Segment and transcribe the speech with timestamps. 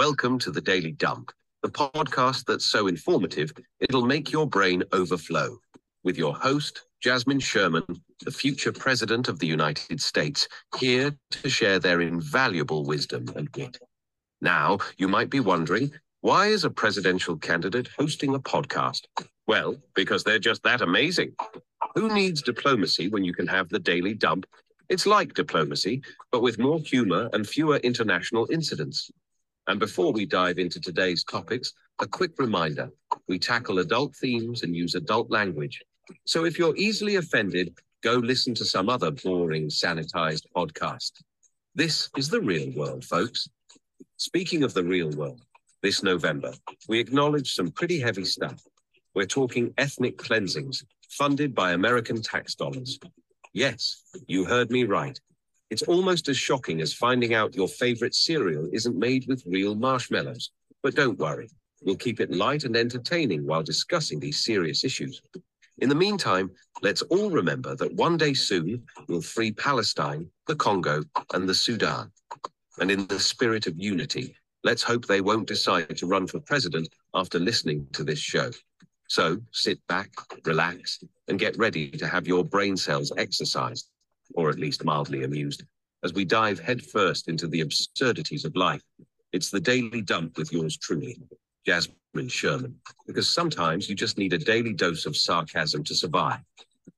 [0.00, 1.30] Welcome to the Daily Dump,
[1.62, 5.58] the podcast that's so informative it'll make your brain overflow.
[6.04, 7.84] With your host, Jasmine Sherman,
[8.24, 13.76] the future President of the United States, here to share their invaluable wisdom and wit.
[14.40, 15.92] Now, you might be wondering
[16.22, 19.02] why is a presidential candidate hosting a podcast?
[19.46, 21.34] Well, because they're just that amazing.
[21.94, 24.46] Who needs diplomacy when you can have the Daily Dump?
[24.88, 26.00] It's like diplomacy,
[26.32, 29.10] but with more humor and fewer international incidents.
[29.70, 32.90] And before we dive into today's topics, a quick reminder
[33.28, 35.80] we tackle adult themes and use adult language.
[36.26, 41.12] So if you're easily offended, go listen to some other boring, sanitized podcast.
[41.76, 43.48] This is the real world, folks.
[44.16, 45.40] Speaking of the real world,
[45.84, 46.52] this November,
[46.88, 48.60] we acknowledge some pretty heavy stuff.
[49.14, 52.98] We're talking ethnic cleansings funded by American tax dollars.
[53.52, 55.20] Yes, you heard me right.
[55.70, 60.50] It's almost as shocking as finding out your favorite cereal isn't made with real marshmallows.
[60.82, 61.48] But don't worry,
[61.82, 65.22] we'll keep it light and entertaining while discussing these serious issues.
[65.78, 66.50] In the meantime,
[66.82, 72.10] let's all remember that one day soon we'll free Palestine, the Congo, and the Sudan.
[72.80, 76.88] And in the spirit of unity, let's hope they won't decide to run for president
[77.14, 78.50] after listening to this show.
[79.08, 80.10] So sit back,
[80.44, 83.89] relax, and get ready to have your brain cells exercised
[84.34, 85.64] or at least mildly amused,
[86.02, 88.82] as we dive headfirst into the absurdities of life.
[89.32, 91.20] It's the daily dump with yours truly,
[91.66, 92.74] Jasmine Sherman,
[93.06, 96.40] because sometimes you just need a daily dose of sarcasm to survive.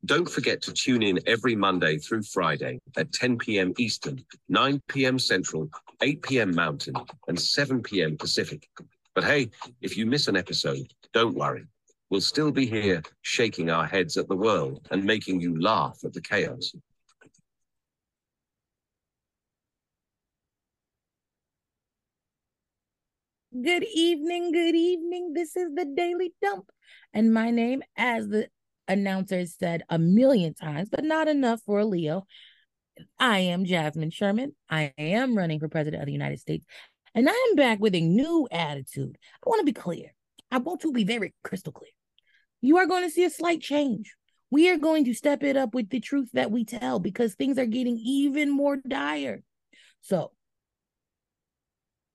[0.05, 3.72] Don't forget to tune in every Monday through Friday at 10 p.m.
[3.78, 5.19] Eastern, 9 p.m.
[5.19, 5.69] Central,
[6.00, 6.55] 8 p.m.
[6.55, 6.94] Mountain,
[7.28, 8.17] and 7 p.m.
[8.17, 8.69] Pacific.
[9.14, 11.67] But hey, if you miss an episode, don't worry.
[12.11, 16.12] We'll still be here shaking our heads at the world and making you laugh at
[16.12, 16.74] the chaos.
[23.61, 25.34] Good evening, good evening.
[25.34, 26.70] This is the Daily Dump.
[27.12, 28.48] And my name, as the
[28.89, 32.24] announcer said a million times, but not enough for a Leo.
[33.18, 34.55] I am Jasmine Sherman.
[34.70, 36.64] I am running for president of the United States.
[37.14, 39.18] And I am back with a new attitude.
[39.45, 40.14] I want to be clear.
[40.51, 41.91] I want to be very crystal clear.
[42.62, 44.14] You are going to see a slight change.
[44.51, 47.58] We are going to step it up with the truth that we tell because things
[47.58, 49.42] are getting even more dire.
[50.01, 50.33] So,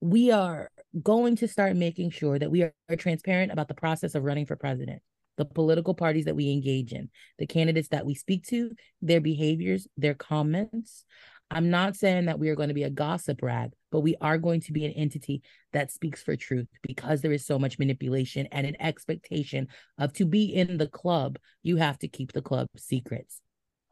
[0.02, 0.72] we are
[1.04, 4.46] going to start making sure that we are, are transparent about the process of running
[4.46, 5.02] for president
[5.38, 8.72] the political parties that we engage in, the candidates that we speak to,
[9.02, 11.06] their behaviors, their comments.
[11.50, 14.38] I'm not saying that we are going to be a gossip rag, but we are
[14.38, 18.48] going to be an entity that speaks for truth because there is so much manipulation
[18.52, 22.68] and an expectation of to be in the club, you have to keep the club
[22.76, 23.40] secrets.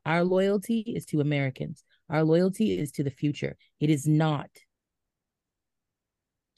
[0.06, 1.84] Our loyalty is to Americans.
[2.10, 3.56] Our loyalty is to the future.
[3.80, 4.50] It is not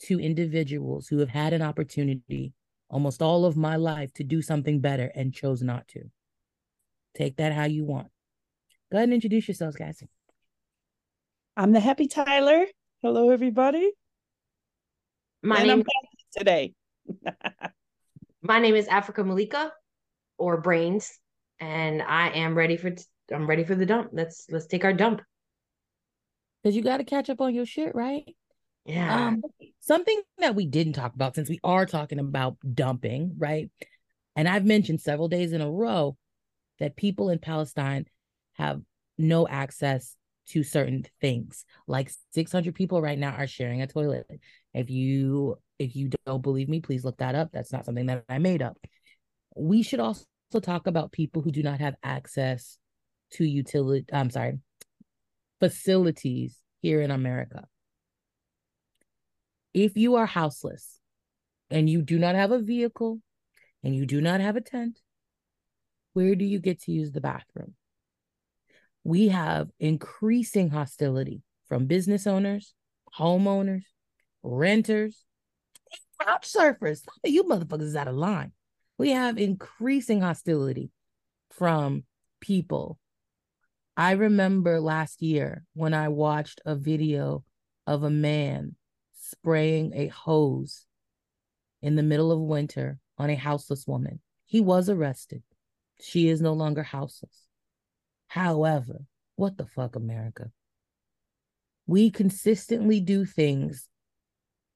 [0.04, 2.54] to individuals who have had an opportunity
[2.90, 6.04] almost all of my life to do something better and chose not to.
[7.16, 8.08] Take that how you want.
[8.92, 10.02] Go ahead and introduce yourselves, guys.
[11.56, 12.66] I'm the happy Tyler.
[13.02, 13.92] Hello, everybody.
[15.44, 15.84] My and name I'm
[16.38, 16.74] today.
[18.42, 19.72] my name is Africa Malika
[20.38, 21.20] or Brains,
[21.60, 22.92] and I am ready for
[23.32, 24.10] I'm ready for the dump.
[24.14, 25.22] Let's let's take our dump.
[26.64, 28.24] Cause you got to catch up on your shit, right?
[28.86, 29.28] Yeah.
[29.28, 29.42] Um,
[29.88, 33.72] something that we didn't talk about since we are talking about dumping, right?
[34.36, 36.18] And I've mentioned several days in a row
[36.80, 38.06] that people in Palestine
[38.54, 38.82] have
[39.18, 40.16] no access
[40.50, 41.66] to certain things.
[41.88, 44.28] Like 600 people right now are sharing a toilet.
[44.74, 47.50] If you if you don't believe me, please look that up.
[47.54, 48.78] That's not something that I made up.
[49.56, 50.26] We should also
[50.62, 52.78] talk about people who do not have access
[53.32, 54.60] to utility I'm sorry,
[55.60, 57.66] facilities here in America
[59.74, 61.00] if you are houseless
[61.70, 63.20] and you do not have a vehicle
[63.84, 65.00] and you do not have a tent,
[66.14, 67.76] where do you get to use the bathroom?
[69.04, 72.74] We have increasing hostility from business owners,
[73.18, 73.84] homeowners,
[74.44, 75.24] renters,
[76.22, 77.04] top surfers.
[77.24, 78.52] You motherfuckers out of line.
[78.98, 80.92] We have increasing hostility
[81.52, 82.04] from
[82.42, 83.00] people.
[83.96, 87.44] I remember last year when I watched a video
[87.86, 88.76] of a man
[89.30, 90.86] spraying a hose
[91.82, 94.20] in the middle of winter on a houseless woman.
[94.46, 95.44] He was arrested.
[96.00, 97.48] She is no longer houseless.
[98.28, 99.02] However,
[99.36, 100.52] what the fuck, America?
[101.86, 103.88] We consistently do things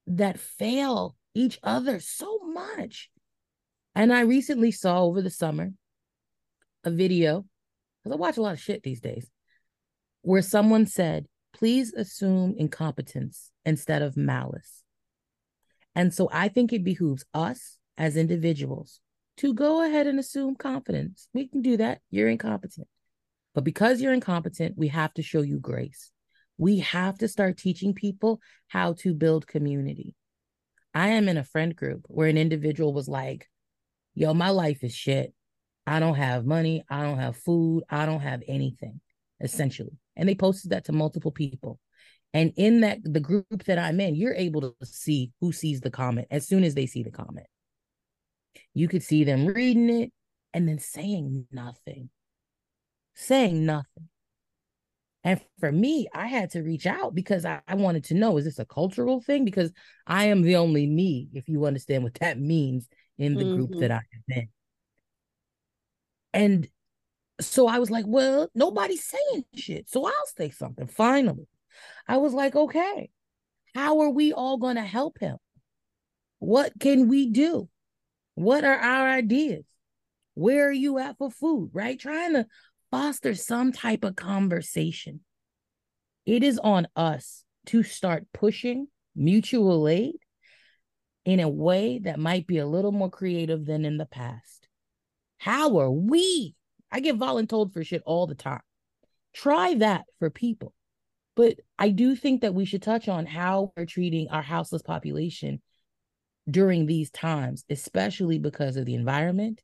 [0.07, 3.09] that fail each other so much.
[3.93, 5.71] And I recently saw over the summer
[6.83, 7.45] a video,
[8.03, 9.29] because I watch a lot of shit these days,
[10.21, 14.83] where someone said, please assume incompetence instead of malice.
[15.95, 18.99] And so I think it behooves us as individuals
[19.37, 21.27] to go ahead and assume confidence.
[21.33, 21.99] We can do that.
[22.09, 22.87] You're incompetent.
[23.53, 26.11] But because you're incompetent, we have to show you grace.
[26.57, 30.15] We have to start teaching people how to build community.
[30.93, 33.49] I am in a friend group where an individual was like,
[34.13, 35.33] Yo, my life is shit.
[35.87, 36.83] I don't have money.
[36.89, 37.83] I don't have food.
[37.89, 38.99] I don't have anything,
[39.39, 39.97] essentially.
[40.15, 41.79] And they posted that to multiple people.
[42.33, 45.91] And in that, the group that I'm in, you're able to see who sees the
[45.91, 47.47] comment as soon as they see the comment.
[48.73, 50.11] You could see them reading it
[50.53, 52.09] and then saying nothing,
[53.15, 54.09] saying nothing.
[55.23, 58.45] And for me, I had to reach out because I, I, wanted to know is
[58.45, 59.45] this a cultural thing?
[59.45, 59.71] Because
[60.07, 62.87] I am the only me, if you understand what that means
[63.19, 63.55] in the mm-hmm.
[63.55, 64.49] group that I am in.
[66.33, 66.67] And
[67.39, 69.89] so I was like, well, nobody's saying shit.
[69.89, 70.87] So I'll say something.
[70.87, 71.47] Finally,
[72.07, 73.09] I was like, okay,
[73.75, 75.37] how are we all going to help him?
[76.39, 77.69] What can we do?
[78.35, 79.65] What are our ideas?
[80.33, 81.71] Where are you at for food?
[81.73, 81.99] Right?
[81.99, 82.47] Trying to
[82.89, 85.21] foster some type of conversation.
[86.25, 90.15] It is on us to start pushing mutual aid
[91.25, 94.67] in a way that might be a little more creative than in the past.
[95.37, 96.55] How are we?
[96.91, 98.61] I get voluntold for shit all the time.
[99.33, 100.73] Try that for people.
[101.35, 105.61] But I do think that we should touch on how we're treating our houseless population
[106.49, 109.61] during these times, especially because of the environment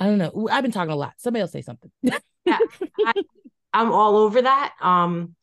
[0.00, 0.48] I don't know.
[0.50, 1.12] I've been talking a lot.
[1.18, 1.90] Somebody else say something.
[2.02, 2.58] yeah,
[3.04, 3.12] I,
[3.74, 4.72] I'm all over that.
[4.80, 5.36] Um,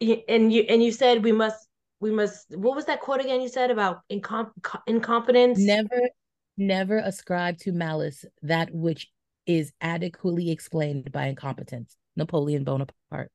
[0.00, 1.66] and you and you said we must
[1.98, 2.54] we must.
[2.54, 3.40] What was that quote again?
[3.40, 4.52] You said about incom-
[4.86, 5.58] incompetence.
[5.58, 6.02] Never,
[6.58, 9.08] never ascribe to malice that which
[9.46, 11.96] is adequately explained by incompetence.
[12.16, 13.30] Napoleon Bonaparte.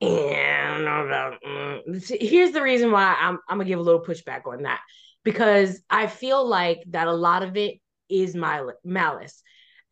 [0.00, 1.36] No.
[1.46, 2.20] Mm.
[2.20, 4.80] Here's the reason why I'm I'm gonna give a little pushback on that
[5.24, 9.42] because I feel like that a lot of it is my malice.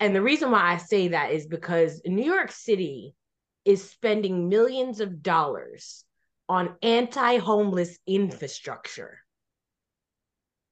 [0.00, 3.14] And the reason why I say that is because New York City
[3.64, 6.04] is spending millions of dollars
[6.48, 9.18] on anti homeless infrastructure.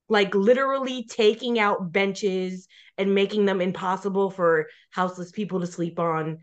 [0.09, 6.39] Like literally taking out benches and making them impossible for houseless people to sleep on,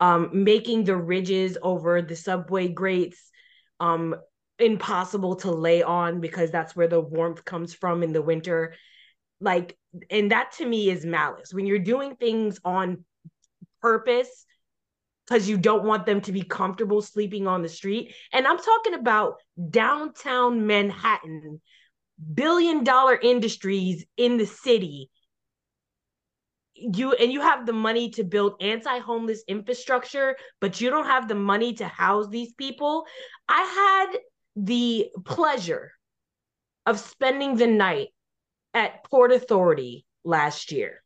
[0.00, 3.30] um, making the ridges over the subway grates
[3.80, 4.14] um,
[4.58, 8.74] impossible to lay on because that's where the warmth comes from in the winter.
[9.40, 9.76] Like
[10.10, 11.52] and that to me is malice.
[11.52, 13.04] When you're doing things on
[13.80, 14.44] purpose
[15.26, 18.14] because you don't want them to be comfortable sleeping on the street.
[18.32, 19.34] And i'm talking about
[19.70, 21.60] downtown manhattan
[22.34, 25.10] billion dollar industries in the city
[26.80, 31.34] you and you have the money to build anti-homeless infrastructure but you don't have the
[31.34, 33.04] money to house these people
[33.48, 34.18] i had
[34.56, 35.92] the pleasure
[36.86, 38.08] of spending the night
[38.74, 41.02] at Port Authority last year.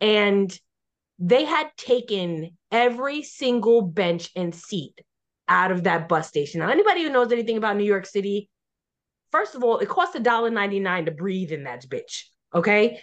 [0.00, 0.56] And
[1.18, 5.00] they had taken every single bench and seat
[5.48, 6.60] out of that bus station.
[6.60, 8.48] Now, anybody who knows anything about New York City,
[9.32, 12.24] first of all, it costs $1.99 to breathe in that bitch.
[12.54, 13.00] Okay.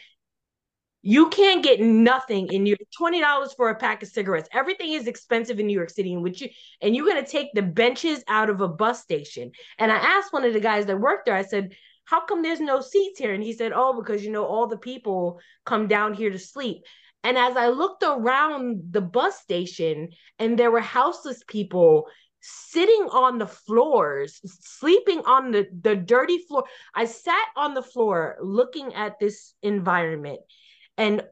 [1.06, 4.48] You can't get nothing in your $20 for a pack of cigarettes.
[4.54, 6.48] Everything is expensive in New York City, which you
[6.82, 9.52] and you're gonna take the benches out of a bus station.
[9.78, 11.74] And I asked one of the guys that worked there, I said,
[12.06, 13.34] how come there's no seats here?
[13.34, 16.84] And he said, oh, because, you know, all the people come down here to sleep.
[17.26, 22.08] And as I looked around the bus station and there were houseless people
[22.42, 26.66] sitting on the floors, sleeping on the, the dirty floor.
[26.94, 30.42] I sat on the floor looking at this environment.
[30.98, 31.24] And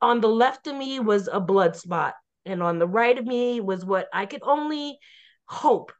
[0.00, 2.14] on the left of me was a blood spot.
[2.44, 4.98] And on the right of me was what I could only
[5.46, 5.92] hope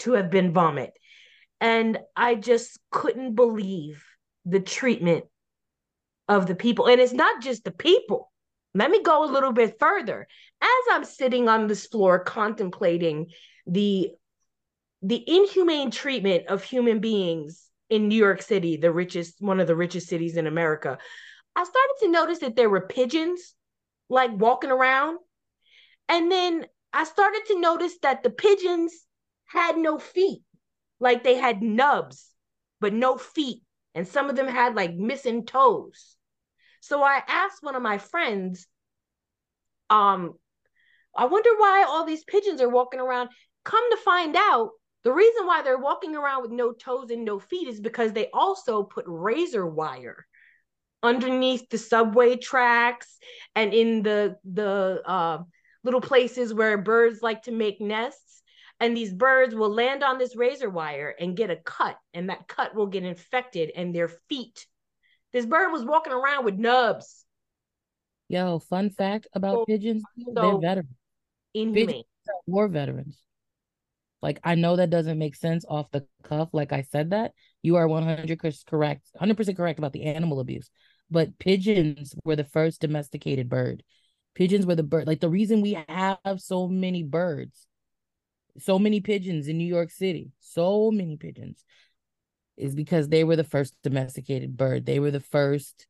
[0.00, 0.92] to have been vomit.
[1.60, 4.04] And I just couldn't believe
[4.44, 5.24] the treatment
[6.28, 6.86] of the people.
[6.86, 8.30] And it's not just the people.
[8.74, 10.26] Let me go a little bit further.
[10.60, 13.28] As I'm sitting on this floor contemplating
[13.66, 14.10] the
[15.02, 19.76] the inhumane treatment of human beings in New York City, the richest one of the
[19.76, 20.96] richest cities in America,
[21.56, 23.54] I started to notice that there were pigeons
[24.08, 25.18] like walking around.
[26.08, 28.92] And then I started to notice that the pigeons
[29.46, 30.42] had no feet
[31.00, 32.30] like they had nubs,
[32.80, 33.62] but no feet.
[33.94, 36.16] And some of them had like missing toes.
[36.80, 38.66] So I asked one of my friends,
[39.88, 40.34] um,
[41.16, 43.30] I wonder why all these pigeons are walking around.
[43.64, 44.70] Come to find out,
[45.04, 48.28] the reason why they're walking around with no toes and no feet is because they
[48.32, 50.26] also put razor wire
[51.04, 53.18] underneath the subway tracks
[53.54, 55.38] and in the the uh,
[55.84, 58.42] little places where birds like to make nests
[58.80, 62.48] And these birds will land on this razor wire and get a cut, and that
[62.48, 64.66] cut will get infected, and their feet.
[65.32, 67.24] This bird was walking around with nubs.
[68.28, 70.98] Yo, fun fact about So- pigeons, they're veterans.
[71.54, 72.02] Inhumane.
[72.28, 73.16] are war veterans.
[74.20, 76.48] Like I know that doesn't make sense off the cuff.
[76.52, 77.32] Like I said that
[77.62, 80.68] you are one hundred correct, hundred percent correct about the animal abuse.
[81.10, 83.82] But pigeons were the first domesticated bird.
[84.34, 85.06] Pigeons were the bird.
[85.06, 87.66] Like the reason we have so many birds,
[88.58, 91.64] so many pigeons in New York City, so many pigeons,
[92.56, 94.86] is because they were the first domesticated bird.
[94.86, 95.86] They were the first,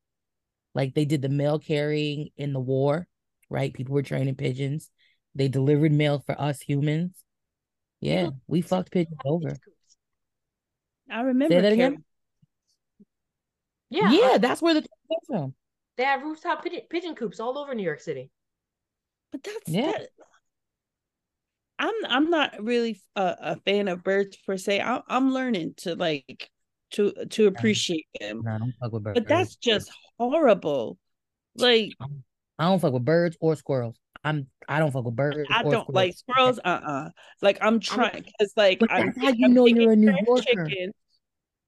[0.74, 3.06] like they did the mail carrying in the war,
[3.48, 3.72] right?
[3.72, 4.90] People were training pigeons.
[5.34, 7.12] They delivered mail for us humans.
[8.00, 9.56] Yeah, we fucked pigeons over.
[11.10, 11.54] I remember.
[11.54, 12.04] Say that again?
[13.90, 15.54] Yeah, Yeah, that's where the term came from.
[15.96, 18.30] they have rooftop pigeon, pigeon coops all over New York City.
[19.32, 19.92] But that's Yeah.
[19.92, 20.08] that,
[21.78, 24.80] I'm I'm not really a, a fan of birds per se.
[24.80, 26.48] I, I'm learning to like
[26.92, 29.20] to to appreciate them, No, I don't fuck with birds.
[29.20, 30.98] but that's just horrible.
[31.56, 31.92] Like
[32.58, 33.96] I don't fuck with birds or squirrels.
[34.22, 35.48] I'm I don't fuck with birds.
[35.50, 36.60] I or don't like squirrels.
[36.64, 37.10] Uh uh
[37.42, 40.42] Like I'm trying because like But I'm, how you I'm know you're a New Yorker.
[40.68, 40.94] chickens.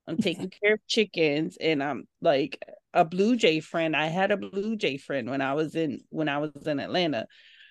[0.07, 2.63] I'm taking care of chickens, and I'm like
[2.95, 3.97] a blue jay friend.
[3.97, 7.27] I had a blue jay friend when I was in when I was in Atlanta.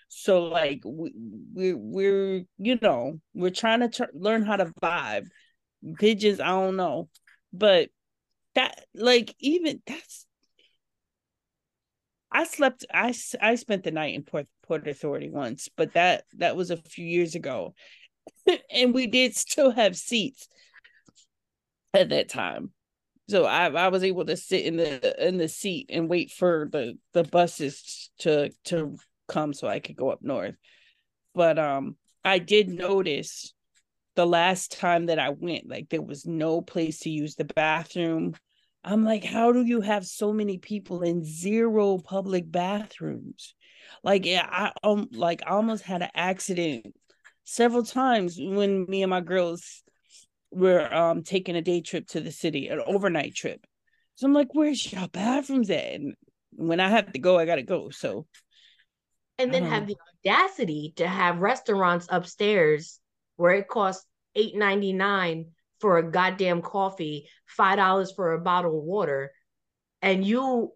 [0.09, 1.13] So like we
[1.53, 5.27] we're we're you know we're trying to tr- learn how to vibe.
[5.99, 7.09] Pigeons, I don't know,
[7.53, 7.89] but
[8.55, 10.25] that like even that's.
[12.31, 12.85] I slept.
[12.93, 16.77] I I spent the night in Port Port Authority once, but that that was a
[16.77, 17.73] few years ago,
[18.69, 20.49] and we did still have seats
[21.95, 22.71] at that time.
[23.29, 26.69] So I I was able to sit in the in the seat and wait for
[26.71, 28.97] the the buses to to
[29.27, 30.55] come so I could go up north.
[31.33, 33.53] But um I did notice
[34.15, 38.35] the last time that I went like there was no place to use the bathroom.
[38.83, 43.55] I'm like how do you have so many people in zero public bathrooms?
[44.03, 46.93] Like yeah, I um like I almost had an accident
[47.43, 49.83] several times when me and my girls
[50.55, 53.65] we're um taking a day trip to the city, an overnight trip.
[54.15, 55.93] So I'm like, where's your bathrooms at?
[55.93, 56.15] And
[56.51, 57.89] when I have to go, I gotta go.
[57.89, 58.25] So
[59.37, 62.99] and then have the audacity to have restaurants upstairs
[63.35, 65.47] where it costs eight ninety nine
[65.79, 69.31] for a goddamn coffee, five dollars for a bottle of water,
[70.01, 70.71] and you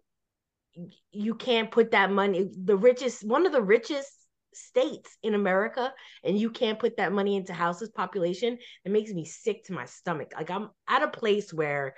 [1.10, 2.48] you can't put that money.
[2.64, 4.12] The richest, one of the richest
[4.52, 5.92] states in America,
[6.24, 8.58] and you can't put that money into houses population.
[8.84, 10.32] It makes me sick to my stomach.
[10.36, 11.94] Like I'm at a place where,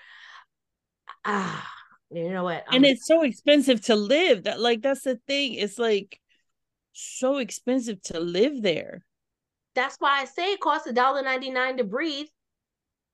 [1.25, 1.71] ah,
[2.11, 2.65] you know what?
[2.73, 4.45] and I'm- it's so expensive to live.
[4.45, 5.55] That like that's the thing.
[5.55, 6.21] It's like
[6.93, 9.05] so expensive to live there.
[9.75, 12.27] That's why I say it costs a dollar ninety nine to breathe.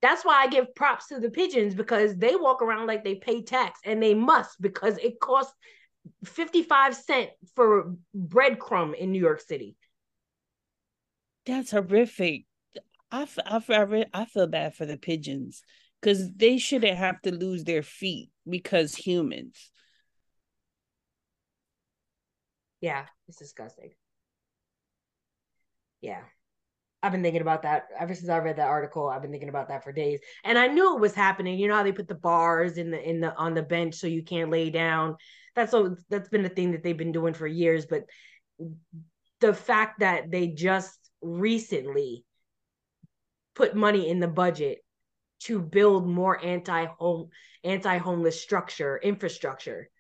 [0.01, 3.43] That's why I give props to the pigeons because they walk around like they pay
[3.43, 5.55] tax and they must because it costs
[6.25, 9.77] 55 cent for breadcrumb in New York City.
[11.47, 12.45] That's horrific.
[13.11, 15.63] I f- I f- I re- I feel bad for the pigeons
[16.01, 19.71] because they shouldn't have to lose their feet because humans.
[22.81, 23.91] Yeah, it's disgusting.
[26.01, 26.21] Yeah.
[27.03, 29.09] I've been thinking about that ever since I read that article.
[29.09, 30.21] I've been thinking about that for days.
[30.43, 31.59] And I knew it was happening.
[31.59, 34.07] You know how they put the bars in the in the on the bench so
[34.09, 35.17] you can't lay down.
[35.59, 37.85] That's so that's been a thing that they've been doing for years.
[37.85, 38.05] But
[39.41, 42.25] the fact that they just recently
[43.57, 44.79] put money in the budget
[45.41, 47.31] to build more anti-home
[47.65, 49.91] anti-homeless structure infrastructure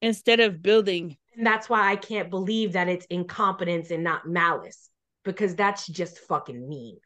[0.00, 4.88] Instead of building and that's why I can't believe that it's incompetence and not malice
[5.24, 6.98] because that's just fucking mean.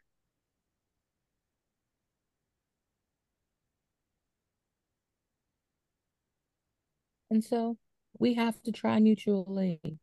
[7.29, 7.77] And so
[8.19, 9.97] we have to try mutual aid.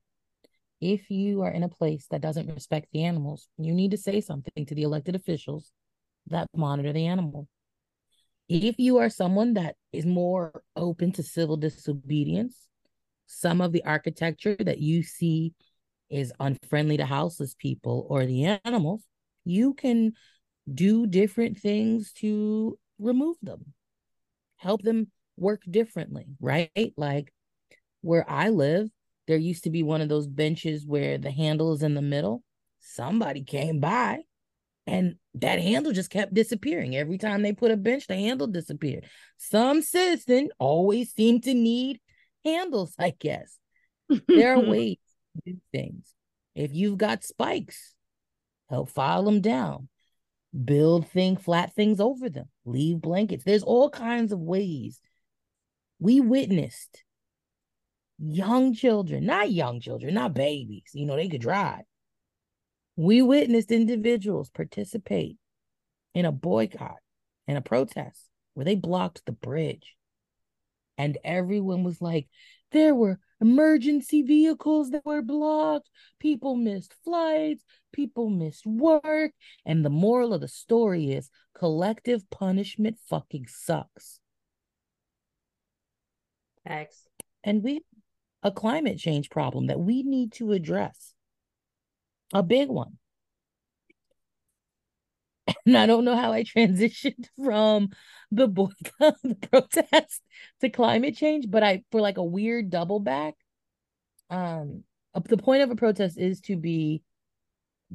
[0.81, 4.21] If you are in a place that doesn't respect the animals, you need to say
[4.21, 5.73] something to the elected officials
[6.27, 7.49] that monitor the animal.
[8.49, 12.69] If you are someone that is more open to civil disobedience,
[13.27, 15.55] some of the architecture that you see
[16.11, 19.03] is unfriendly to houseless people or the animals,
[19.45, 20.13] you can
[20.73, 23.73] do different things to remove them,
[24.57, 26.93] help them work differently, right?
[26.97, 27.33] Like
[28.01, 28.89] where I live,
[29.27, 32.43] there used to be one of those benches where the handle is in the middle.
[32.81, 34.21] Somebody came by
[34.87, 36.97] and that handle just kept disappearing.
[36.97, 39.07] Every time they put a bench, the handle disappeared.
[39.39, 42.01] Some citizen always seemed to need
[42.45, 43.59] handles, I guess.
[44.29, 44.99] There are ways
[45.37, 46.13] to do things.
[46.55, 47.95] If you've got spikes,
[48.69, 49.89] help file them down,
[50.65, 53.45] build thing flat things over them, leave blankets.
[53.45, 55.01] There's all kinds of ways.
[55.99, 57.03] We witnessed
[58.19, 61.83] young children, not young children, not babies, you know, they could drive.
[62.97, 65.37] We witnessed individuals participate
[66.15, 66.99] in a boycott
[67.49, 69.97] and a protest where they blocked the bridge.
[70.97, 72.29] And everyone was like,
[72.71, 75.91] there were emergency vehicles that were blocked.
[76.21, 77.65] People missed flights.
[77.93, 79.33] People missed work.
[79.67, 84.21] And the moral of the story is collective punishment fucking sucks.
[86.67, 87.07] Thanks.
[87.43, 87.81] And we
[88.43, 91.15] a climate change problem that we need to address.
[92.33, 92.99] A big one.
[95.67, 97.91] And I don't know how I transitioned from
[98.31, 100.23] the boycott, the protest
[100.61, 103.35] to climate change, but I for like a weird double back.
[104.31, 104.85] Um,
[105.27, 107.03] the point of a protest is to be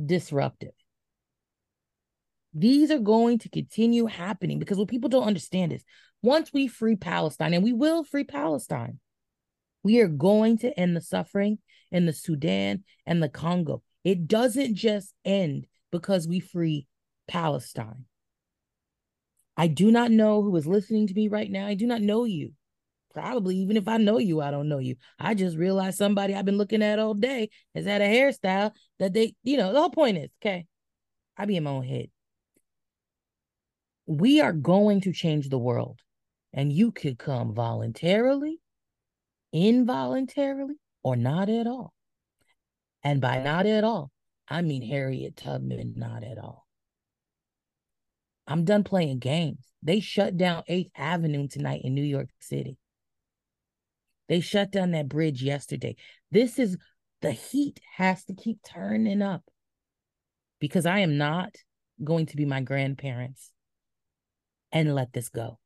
[0.04, 0.79] disruptive.
[2.54, 5.84] These are going to continue happening because what people don't understand is
[6.22, 9.00] once we free Palestine, and we will free Palestine,
[9.84, 11.60] we are going to end the suffering
[11.92, 13.82] in the Sudan and the Congo.
[14.04, 16.88] It doesn't just end because we free
[17.28, 18.06] Palestine.
[19.56, 21.68] I do not know who is listening to me right now.
[21.68, 22.54] I do not know you.
[23.14, 24.96] Probably, even if I know you, I don't know you.
[25.20, 29.14] I just realized somebody I've been looking at all day has had a hairstyle that
[29.14, 30.66] they, you know, the whole point is, okay,
[31.36, 32.10] I be in my own head.
[34.10, 36.00] We are going to change the world,
[36.52, 38.60] and you could come voluntarily,
[39.54, 41.94] involuntarily, or not at all.
[43.04, 44.10] And by not at all,
[44.48, 46.66] I mean Harriet Tubman, not at all.
[48.48, 49.64] I'm done playing games.
[49.84, 52.80] They shut down 8th Avenue tonight in New York City.
[54.28, 55.96] They shut down that bridge yesterday.
[56.32, 56.78] This is
[57.22, 59.44] the heat has to keep turning up
[60.60, 61.54] because I am not
[62.04, 63.52] going to be my grandparents
[64.72, 65.60] and let this go.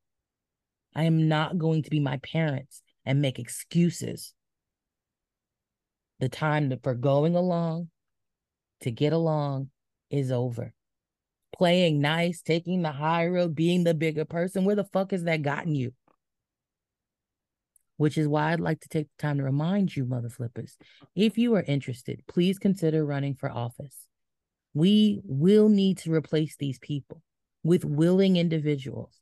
[0.95, 4.33] I am not going to be my parents and make excuses.
[6.19, 7.89] The time for going along
[8.81, 9.69] to get along
[10.09, 10.73] is over
[11.53, 14.65] playing nice, taking the high road, being the bigger person.
[14.65, 15.93] Where the fuck has that gotten you?
[17.97, 20.77] Which is why I'd like to take the time to remind you, mother flippers,
[21.15, 23.95] if you are interested, please consider running for office.
[24.73, 27.21] We will need to replace these people
[27.63, 29.19] with willing individuals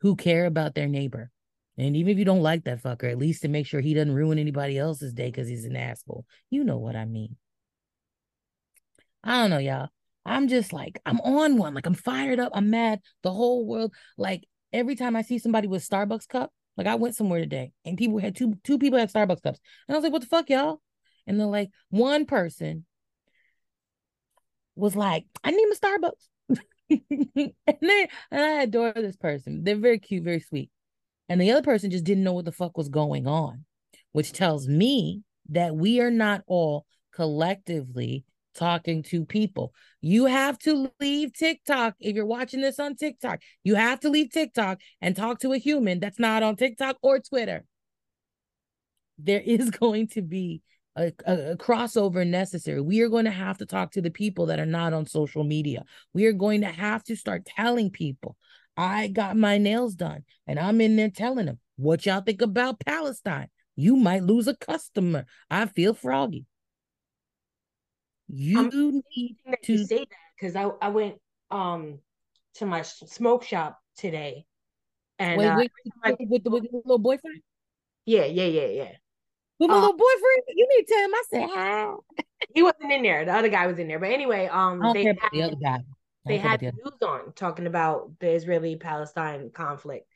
[0.00, 1.30] who care about their neighbor.
[1.78, 4.14] And even if you don't like that fucker, at least to make sure he doesn't
[4.14, 6.24] ruin anybody else's day because he's an asshole.
[6.48, 7.36] You know what I mean.
[9.22, 9.88] I don't know, y'all.
[10.24, 11.74] I'm just like, I'm on one.
[11.74, 12.52] Like I'm fired up.
[12.54, 13.00] I'm mad.
[13.22, 17.14] The whole world, like every time I see somebody with Starbucks cup, like I went
[17.14, 19.60] somewhere today and people had two two people had Starbucks cups.
[19.88, 20.80] And I was like, what the fuck, y'all?
[21.26, 22.86] And then like one person
[24.74, 26.28] was like, I need my Starbucks.
[26.90, 29.64] And then and I adore this person.
[29.64, 30.70] They're very cute, very sweet.
[31.28, 33.64] And the other person just didn't know what the fuck was going on,
[34.12, 39.72] which tells me that we are not all collectively talking to people.
[40.00, 41.94] You have to leave TikTok.
[42.00, 45.58] If you're watching this on TikTok, you have to leave TikTok and talk to a
[45.58, 47.64] human that's not on TikTok or Twitter.
[49.18, 50.62] There is going to be
[50.96, 52.80] a, a, crossover necessary.
[52.80, 55.44] We are going to have to talk to the people that are not on social
[55.44, 55.84] media.
[56.12, 58.36] We are going to have to start telling people,
[58.76, 62.80] I got my nails done, and I'm in there telling them what y'all think about
[62.80, 63.48] Palestine.
[63.76, 65.26] You might lose a customer.
[65.50, 66.46] I feel froggy.
[68.28, 71.16] You I'm need to say that because I, I went
[71.50, 72.00] um
[72.54, 74.46] to my smoke shop today.
[75.18, 75.70] And wait, uh, wait,
[76.28, 77.40] with, the, with the little boyfriend?
[78.04, 78.92] Yeah, yeah, yeah, yeah.
[79.58, 80.42] With my uh, little boyfriend?
[80.48, 81.92] You need to tell him I said hi.
[82.54, 83.24] he wasn't in there.
[83.24, 83.98] The other guy was in there.
[83.98, 85.80] But anyway, um they had, the other guy.
[86.26, 90.06] They had the news on talking about the Israeli Palestine conflict.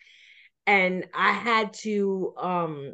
[0.67, 2.93] And I had to um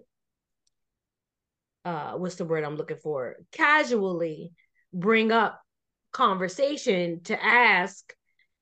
[1.84, 3.36] uh what's the word I'm looking for?
[3.52, 4.52] Casually
[4.92, 5.60] bring up
[6.12, 8.14] conversation to ask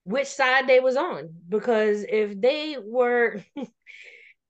[0.05, 3.43] which side they was on because if they were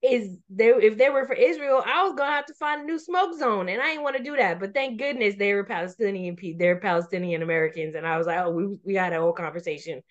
[0.05, 2.99] is they if they were for Israel, I was gonna have to find a new
[2.99, 4.61] smoke zone, and I didn't want to do that.
[4.61, 8.51] But thank goodness they were Palestinian people, they're Palestinian Americans, and I was like, oh,
[8.51, 10.03] we we had a whole conversation,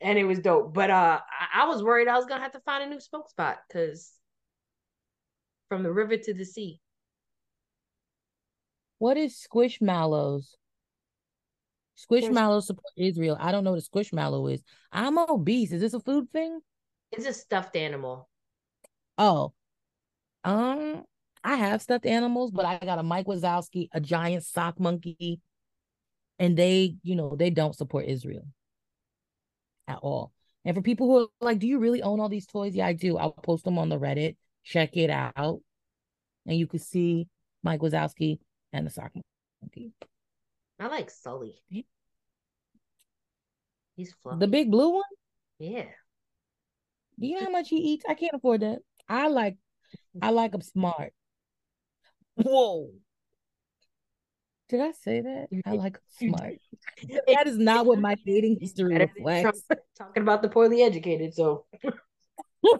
[0.00, 0.74] and it was dope.
[0.74, 1.20] But uh,
[1.54, 4.12] I, I was worried I was gonna have to find a new smoke spot because
[5.68, 6.78] from the river to the sea.
[8.98, 10.48] What is squishmallows?
[11.98, 13.38] Squishmallows support Israel.
[13.40, 14.62] I don't know what a squishmallow is.
[14.92, 15.72] I'm obese.
[15.72, 16.60] Is this a food thing?
[17.10, 18.28] It's a stuffed animal.
[19.18, 19.52] Oh,
[20.44, 21.04] um,
[21.44, 25.40] I have stuffed animals, but I got a Mike Wazowski, a giant sock monkey,
[26.38, 28.46] and they, you know, they don't support Israel
[29.88, 30.32] at all.
[30.64, 32.74] And for people who are like, do you really own all these toys?
[32.74, 33.16] Yeah, I do.
[33.16, 34.36] I'll post them on the Reddit.
[34.64, 35.60] Check it out.
[36.46, 37.26] And you can see
[37.62, 38.38] Mike Wazowski
[38.72, 39.12] and the sock
[39.60, 39.92] monkey.
[40.78, 41.54] I like Sully.
[43.96, 44.38] He's fluffy.
[44.38, 45.02] The big blue one?
[45.58, 45.84] yeah.
[47.20, 48.04] Do you know how much he eats?
[48.08, 48.78] I can't afford that.
[49.08, 49.56] I like
[50.20, 51.12] I like them smart.
[52.36, 52.90] Whoa.
[54.68, 55.48] Did I say that?
[55.66, 56.54] I like smart.
[57.26, 59.62] That is not what my dating history reflects.
[59.98, 61.34] talking about the poorly educated.
[61.34, 61.66] So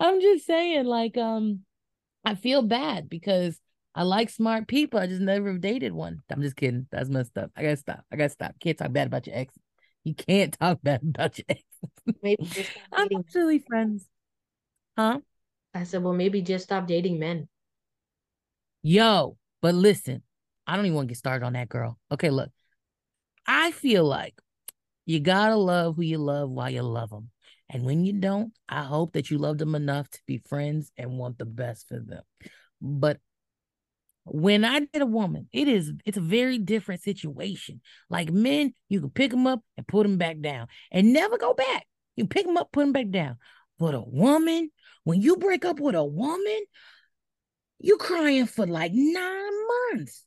[0.00, 1.60] I'm just saying, like, um,
[2.24, 3.60] I feel bad because
[3.94, 5.00] I like smart people.
[5.00, 6.22] I just never dated one.
[6.30, 6.86] I'm just kidding.
[6.90, 7.50] That's messed up.
[7.56, 8.04] I gotta stop.
[8.12, 8.54] I gotta stop.
[8.60, 9.54] Can't talk bad about your ex.
[10.04, 11.62] You can't talk bad about your ex.
[12.22, 14.08] maybe just stop I'm actually friends.
[14.96, 15.20] Huh?
[15.74, 17.48] I said, well, maybe just stop dating men.
[18.82, 20.22] Yo, but listen,
[20.66, 21.98] I don't even want to get started on that girl.
[22.10, 22.50] Okay, look,
[23.46, 24.34] I feel like
[25.06, 27.30] you gotta love who you love while you love them.
[27.70, 31.18] And when you don't, I hope that you love them enough to be friends and
[31.18, 32.22] want the best for them.
[32.80, 33.18] But
[34.34, 37.80] when I date a woman, it is it's a very different situation.
[38.08, 41.54] Like men, you can pick them up and put them back down and never go
[41.54, 41.86] back.
[42.16, 43.36] You pick them up, put them back down.
[43.78, 44.70] But a woman,
[45.04, 46.60] when you break up with a woman,
[47.80, 49.52] you crying for like nine
[49.92, 50.24] months.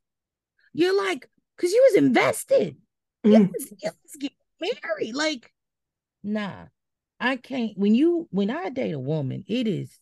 [0.73, 2.77] You're like, because you was invested.
[3.23, 3.51] You Mhm.
[3.51, 4.37] was, you was getting
[4.83, 5.15] married.
[5.15, 5.51] Like,
[6.23, 6.67] nah,
[7.19, 7.77] I can't.
[7.77, 9.99] When you when I date a woman, it is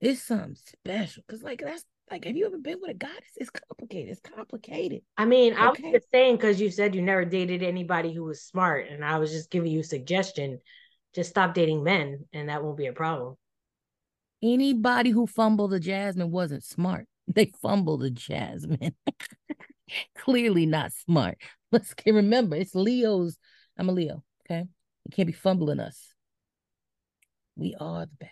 [0.00, 1.22] it's something special.
[1.26, 3.36] Cause like that's like, have you ever been with a goddess?
[3.36, 4.10] It's complicated.
[4.10, 5.02] It's complicated.
[5.16, 5.82] I mean, I Okay.
[5.90, 9.18] was just saying because you said you never dated anybody who was smart, and I
[9.18, 10.60] was just giving you a suggestion.
[11.14, 13.36] Just stop dating men, and that won't be a problem.
[14.42, 17.06] Anybody who fumbled the jasmine wasn't smart.
[17.26, 18.94] They fumbled the jasmine.
[20.18, 21.38] Clearly not smart.
[21.72, 23.38] Let's can remember it's Leo's.
[23.78, 24.22] I'm a Leo.
[24.44, 24.60] Okay.
[25.04, 26.12] You can't be fumbling us.
[27.56, 28.30] We are the bag.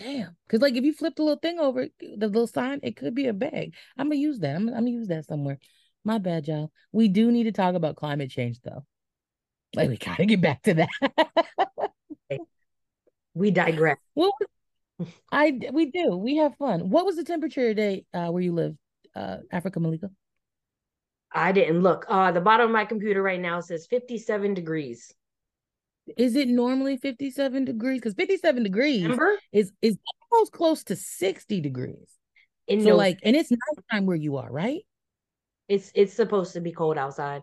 [0.00, 0.34] Damn.
[0.48, 3.26] Cause like if you flip the little thing over, the little sign, it could be
[3.26, 3.74] a bag.
[3.96, 4.56] I'm gonna use that.
[4.56, 5.58] I'm, I'm gonna use that somewhere.
[6.04, 6.72] My bad, y'all.
[6.90, 8.84] We do need to talk about climate change though.
[9.74, 10.88] Like we gotta get back to that.
[13.34, 13.96] We digress.
[14.14, 14.32] Was,
[15.32, 16.16] I we do.
[16.16, 16.90] We have fun.
[16.90, 18.76] What was the temperature today uh, where you live,
[19.14, 20.10] uh, Africa Malika?
[21.32, 22.06] I didn't look.
[22.08, 25.14] Uh, the bottom of my computer right now says 57 degrees.
[26.16, 28.00] Is it normally 57 degrees?
[28.00, 29.38] Because 57 degrees Remember?
[29.52, 29.98] is is
[30.32, 32.08] almost close to 60 degrees.
[32.66, 34.82] In So no, like, and it's nighttime where you are, right?
[35.68, 37.42] it's it's supposed to be cold outside.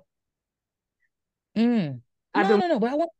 [1.56, 2.02] Mm.
[2.34, 2.80] I've No, been no, no.
[2.80, 3.12] But I want,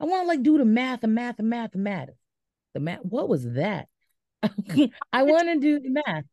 [0.00, 2.10] I want to like do the math, and math, and math, and math.
[2.74, 3.00] The math.
[3.04, 3.88] What was that?
[5.12, 6.24] I want to do the math.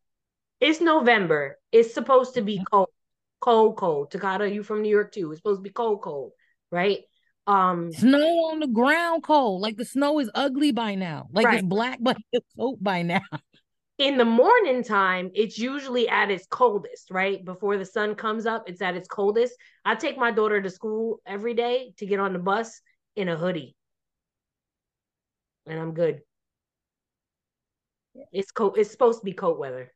[0.60, 1.58] it's November.
[1.72, 2.90] It's supposed to be cold,
[3.40, 4.12] cold, cold.
[4.12, 5.32] Takata, you from New York too.
[5.32, 6.32] It's supposed to be cold, cold,
[6.72, 7.00] right?
[7.48, 9.62] Um, Snow on the ground, cold.
[9.62, 11.28] Like the snow is ugly by now.
[11.32, 13.22] Like it's black by the coat by now.
[13.98, 17.44] in the morning time, it's usually at its coldest, right?
[17.44, 19.54] Before the sun comes up, it's at its coldest.
[19.86, 22.80] I take my daughter to school every day to get on the bus
[23.16, 23.76] in a hoodie.
[25.66, 26.22] And I'm good.
[28.32, 28.78] It's cold.
[28.78, 29.92] It's supposed to be cold weather.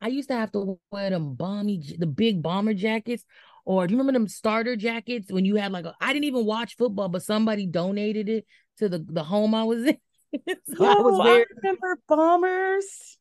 [0.00, 3.24] I used to have to wear them bomby, the big bomber jackets,
[3.66, 6.46] or do you remember them starter jackets when you had like a, I didn't even
[6.46, 8.46] watch football, but somebody donated it
[8.78, 9.98] to the the home I was in.
[10.46, 11.44] so I was Yo, wearing.
[11.62, 13.18] remember bombers.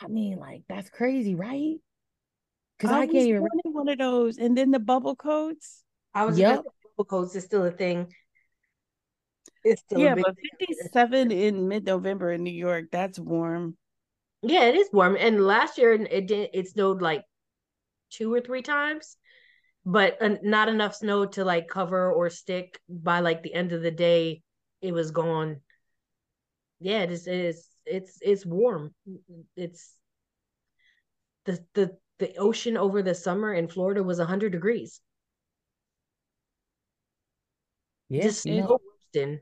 [0.00, 1.76] I mean, like that's crazy, right?
[2.78, 3.42] Because I, I, can't was even.
[3.42, 5.82] wanting one of those, and then the bubble coats.
[6.14, 6.62] I was Yep.
[6.96, 8.12] bubble coats is still a thing.
[9.64, 10.50] It's still Yeah, a big but thing.
[10.58, 13.76] 57 in mid-November in New York, that's warm.
[14.42, 15.16] Yeah, it is warm.
[15.18, 17.24] And last year it did it snowed like
[18.14, 19.16] two or three times,
[19.84, 23.82] but uh, not enough snow to like cover or stick by like the end of
[23.82, 24.42] the day.
[24.80, 25.60] It was gone.
[26.80, 27.26] Yeah, it is.
[27.26, 27.68] It is.
[27.86, 28.94] It's it's warm.
[29.56, 29.94] It's
[31.44, 35.00] the the the ocean over the summer in Florida was hundred degrees.
[38.08, 38.78] Yeah, Just you know, no
[39.14, 39.40] Worston.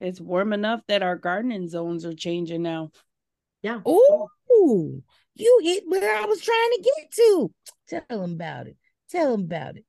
[0.00, 2.90] It's warm enough that our gardening zones are changing now.
[3.62, 3.80] Yeah.
[4.56, 5.02] Ooh,
[5.34, 7.52] you hit where I was trying to get to.
[7.88, 8.76] Tell him about it.
[9.10, 9.84] Tell him about it.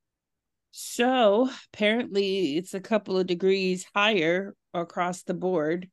[0.72, 5.90] So apparently it's a couple of degrees higher across the board.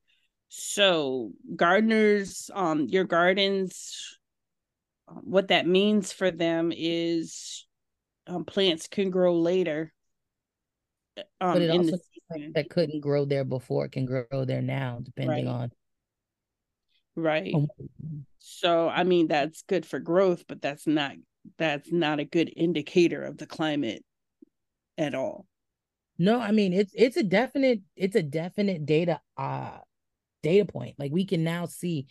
[0.49, 4.19] So gardeners, um, your gardens,
[5.09, 7.67] uh, what that means for them is
[8.27, 9.93] um, plants can grow later.
[11.41, 12.01] Um, But it also like
[12.33, 12.53] season.
[12.55, 15.55] that couldn't grow there before can grow there now, depending Right.
[15.55, 15.73] on.
[17.17, 17.55] Right.
[17.55, 17.69] Oh.
[18.39, 21.13] So I mean that's good for growth, but that's not
[21.59, 24.05] that's not a good indicator of the climate
[24.99, 25.47] at all.
[26.19, 29.79] No, I mean it's it's a definite it's a definite data uh
[30.43, 30.97] data point.
[30.99, 32.07] Like we can now see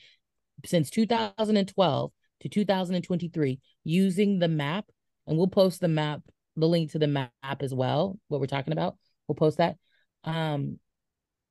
[0.65, 2.11] since 2012
[2.41, 4.85] to 2023 using the map
[5.27, 6.21] and we'll post the map
[6.55, 9.77] the link to the map as well what we're talking about we'll post that
[10.25, 10.77] um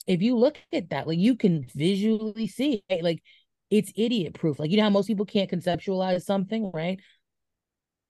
[0.07, 3.23] if you look at that like you can visually see like
[3.73, 4.59] it's idiot proof.
[4.59, 7.01] Like you know how most people can't conceptualize something right?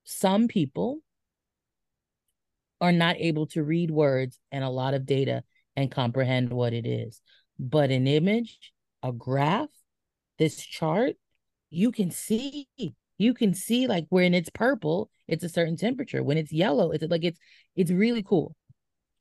[0.02, 0.98] Some people
[2.80, 5.44] are not able to read words and a lot of data
[5.76, 7.22] and comprehend what it is.
[7.60, 8.72] But an image
[9.04, 9.68] a graph
[10.38, 11.14] this chart
[11.70, 12.68] you can see
[13.18, 16.24] you can see like when it's purple it's a certain temperature.
[16.24, 17.38] When it's yellow it's like it's
[17.76, 18.56] it's really cool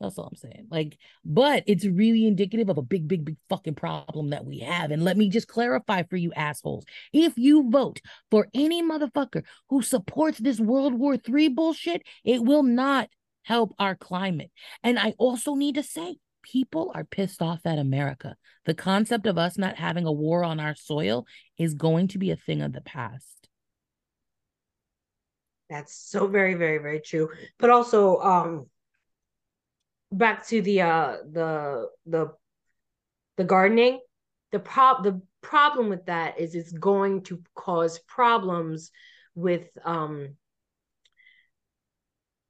[0.02, 3.76] that's all i'm saying like but it's really indicative of a big big big fucking
[3.76, 8.02] problem that we have and let me just clarify for you assholes if you vote
[8.30, 13.08] for any motherfucker who supports this world war three bullshit it will not
[13.44, 14.52] help our climate
[14.84, 18.36] and i also need to say people are pissed off at America.
[18.66, 21.26] The concept of us not having a war on our soil
[21.58, 23.42] is going to be a thing of the past.
[25.70, 27.30] That's so very, very, very true.
[27.58, 28.66] But also, um,
[30.12, 32.32] back to the uh the the
[33.38, 34.00] the gardening,
[34.52, 38.91] the prob the problem with that is it's going to cause problems
[39.34, 40.36] with um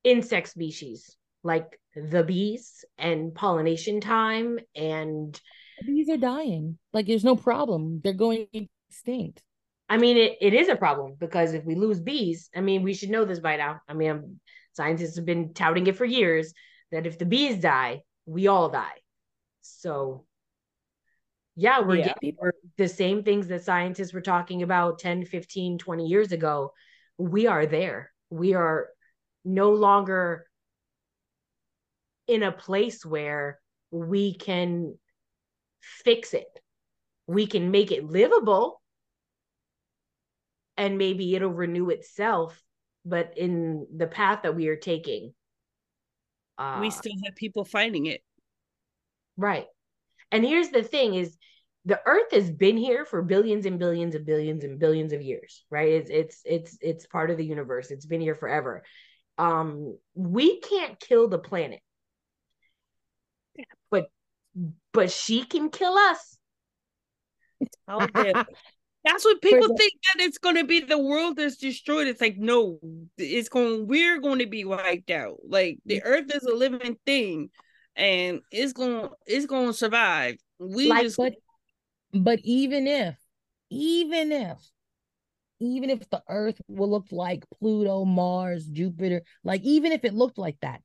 [0.04, 5.39] insect species like the bees and pollination time and
[5.86, 6.78] bees are dying.
[6.93, 8.02] Like there's no problem.
[8.04, 8.47] They're going
[8.89, 9.41] extinct.
[9.89, 12.93] I mean it, it is a problem because if we lose bees i mean we
[12.93, 13.82] should know this by now.
[13.88, 14.39] I mean I'm,
[14.74, 16.54] scientists have been touting it for years
[16.92, 19.02] that if the bees die we all die
[19.62, 20.26] so
[21.56, 22.14] yeah we're Yeah.
[22.14, 26.74] getting we're, the same things that scientists were talking about 10 15 20 years ago
[27.18, 28.90] we are there we are
[29.44, 30.46] no longer
[32.28, 33.60] in a place where
[33.92, 34.98] we can
[35.82, 36.48] fix it.
[37.28, 38.82] We can make it livable
[40.78, 42.62] and maybe it'll renew itself.
[43.04, 45.34] But in the path that we are taking,
[46.62, 48.21] uh, we still have people fighting it.
[49.38, 49.65] right.
[50.32, 51.38] And here's the thing is
[51.86, 55.65] the earth has been here for billions and billions and billions and billions of years,
[55.69, 55.89] right?
[55.89, 57.91] It's it's it's it's part of the universe.
[57.91, 58.84] It's been here forever.
[59.38, 61.82] Um, we can't kill the planet
[63.89, 64.06] but
[64.93, 66.38] but she can kill us.
[69.04, 72.08] That's what people think that it's going to be the world that's destroyed.
[72.08, 72.80] It's like no,
[73.18, 73.88] it's going.
[73.88, 75.38] We're going to be wiped out.
[75.48, 76.06] Like the mm.
[76.06, 77.50] Earth is a living thing,
[77.96, 79.10] and it's going.
[79.26, 80.36] It's going to survive.
[80.60, 81.34] We Like, just but
[82.14, 83.18] but even if
[83.70, 84.60] even if
[85.60, 90.38] even if the earth will look like pluto mars jupiter like even if it looked
[90.38, 90.82] like that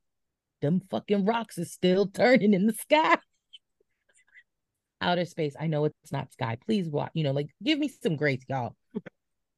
[0.62, 3.16] them fucking rocks is still turning in the sky
[5.00, 8.16] outer space i know it's not sky please watch you know like give me some
[8.16, 8.74] grace y'all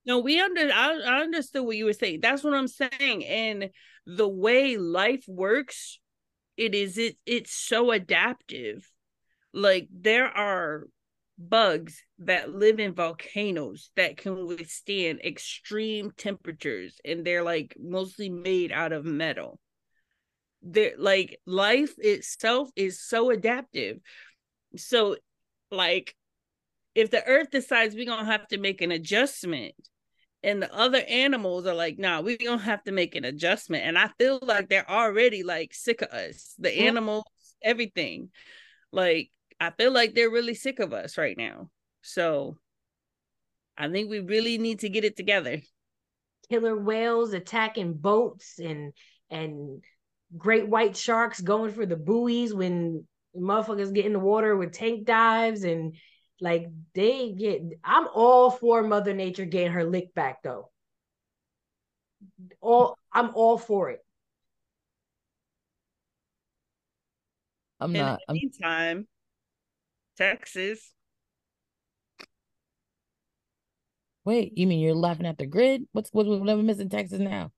[0.09, 2.20] No, we under I, I understood what you were saying.
[2.22, 3.27] That's what I'm saying.
[3.27, 3.68] And
[4.07, 6.01] the way life works,
[6.57, 8.90] it is it it's so adaptive.
[9.53, 10.87] Like there are
[11.38, 18.72] bugs that live in volcanoes that can withstand extreme temperatures and they're like mostly made
[18.72, 19.61] out of metal.
[20.62, 23.98] They're like life itself is so adaptive.
[24.77, 25.16] So
[25.70, 26.14] like
[26.94, 29.74] if the earth decides we're gonna have to make an adjustment
[30.42, 33.85] and the other animals are like, nah, we're gonna have to make an adjustment.
[33.85, 36.88] And I feel like they're already like sick of us, the Yeah.
[36.88, 37.24] animals,
[37.62, 38.31] everything.
[38.92, 41.70] Like, I feel like they're really sick of us right now.
[42.02, 42.57] So
[43.76, 45.61] I think we really need to get it together.
[46.50, 48.92] Killer whales attacking boats and
[49.31, 49.85] and
[50.37, 55.05] great white sharks going for the buoys when motherfuckers get in the water with tank
[55.07, 55.95] dives and
[56.41, 60.71] like they get I'm all for Mother Nature getting her lick back though.
[62.61, 64.05] All I'm all for it.
[67.81, 69.09] i'm In not the I'm, meantime,
[70.17, 70.93] Texas,
[74.25, 77.19] wait you mean you're laughing at the grid what's what what am i missing texas
[77.19, 77.51] now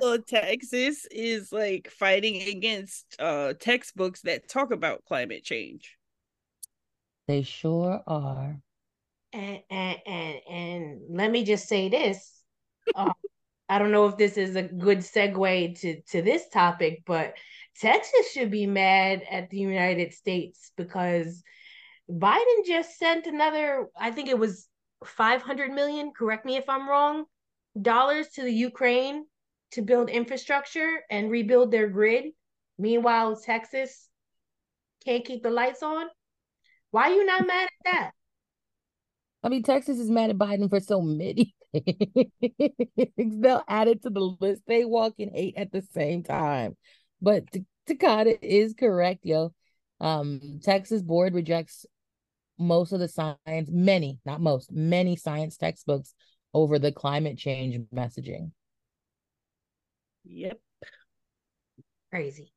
[0.00, 5.96] well, Texas is like fighting against uh textbooks that talk about climate change.
[7.26, 8.60] they sure are
[9.32, 12.42] And and and, and let me just say this.
[12.94, 13.12] Uh,
[13.68, 17.34] I don't know if this is a good segue to to this topic, but
[17.80, 21.42] Texas should be mad at the United States because
[22.10, 23.88] Biden just sent another.
[23.98, 24.68] I think it was
[25.04, 27.26] 500 million, correct me if I'm wrong,
[27.80, 29.26] dollars to the Ukraine
[29.72, 32.26] to build infrastructure and rebuild their grid.
[32.78, 34.08] Meanwhile, Texas
[35.04, 36.06] can't keep the lights on.
[36.90, 38.10] Why are you not mad at that?
[39.42, 42.32] I mean, Texas is mad at Biden for so many things.
[43.40, 44.62] They'll add it to the list.
[44.66, 46.76] They walk in hate at the same time.
[47.20, 47.44] But
[47.86, 49.52] Takata is correct, yo.
[50.00, 51.86] Um, Texas board rejects
[52.58, 56.14] most of the science, many, not most, many science textbooks
[56.52, 58.50] over the climate change messaging.
[60.28, 60.60] Yep.
[62.10, 62.52] Crazy.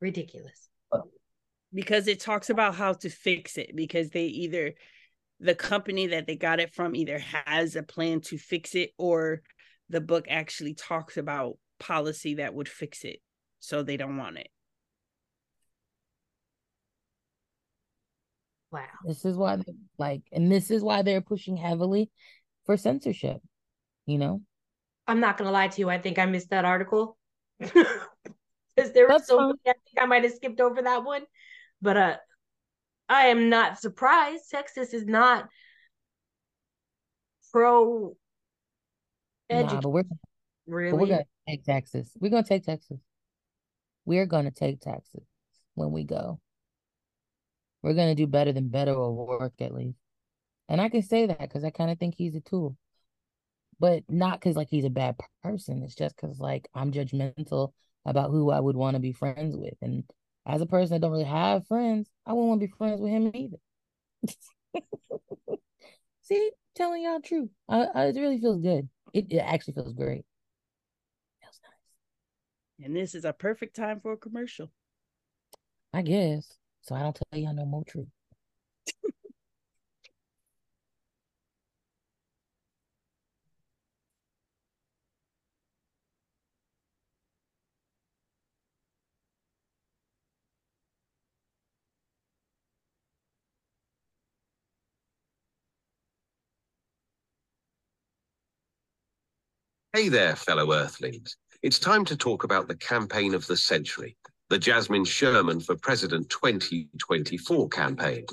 [0.00, 0.68] Ridiculous.
[1.72, 4.72] Because it talks about how to fix it because they either
[5.38, 9.42] the company that they got it from either has a plan to fix it or
[9.88, 13.20] the book actually talks about policy that would fix it.
[13.60, 14.48] So they don't want it.
[18.72, 18.86] Wow.
[19.04, 22.10] This is why, they, like, and this is why they're pushing heavily
[22.66, 23.40] for censorship.
[24.06, 24.42] You know,
[25.10, 25.90] I'm not gonna lie to you.
[25.90, 27.18] I think I missed that article
[27.58, 27.82] because
[28.76, 29.58] there was That's so many.
[29.66, 31.22] I think I might have skipped over that one,
[31.82, 32.16] but uh,
[33.08, 34.44] I am not surprised.
[34.50, 35.48] Texas is not
[37.50, 38.14] pro
[39.50, 39.80] nah, education.
[39.80, 40.18] but we're but
[40.68, 42.12] really, we're gonna take Texas.
[42.20, 43.00] We're gonna take Texas.
[44.04, 45.24] We're gonna take Texas
[45.74, 46.40] when we go.
[47.82, 49.98] We're gonna do better than better or work at least.
[50.68, 52.76] And I can say that because I kind of think he's a tool.
[53.80, 55.82] But not because like he's a bad person.
[55.82, 57.72] It's just because like I'm judgmental
[58.04, 59.74] about who I would want to be friends with.
[59.82, 60.04] And
[60.46, 63.10] as a person that don't really have friends, I wouldn't want to be friends with
[63.10, 63.58] him either.
[66.22, 67.50] See, telling y'all truth.
[67.68, 68.88] I, I, it really feels good.
[69.12, 70.24] It, it actually feels great.
[71.40, 72.86] Feels nice.
[72.86, 74.70] And this is a perfect time for a commercial.
[75.92, 76.58] I guess.
[76.82, 78.08] So I don't tell y'all no more truth.
[99.92, 101.36] Hey there, fellow Earthlings.
[101.64, 104.16] It's time to talk about the campaign of the century,
[104.48, 108.24] the Jasmine Sherman for President 2024 campaign.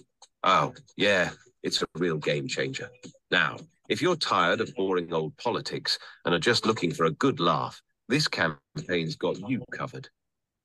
[0.43, 1.31] Oh, yeah,
[1.63, 2.91] it's a real game changer.
[3.31, 3.57] Now,
[3.89, 7.81] if you're tired of boring old politics and are just looking for a good laugh,
[8.07, 10.07] this campaign's got you covered.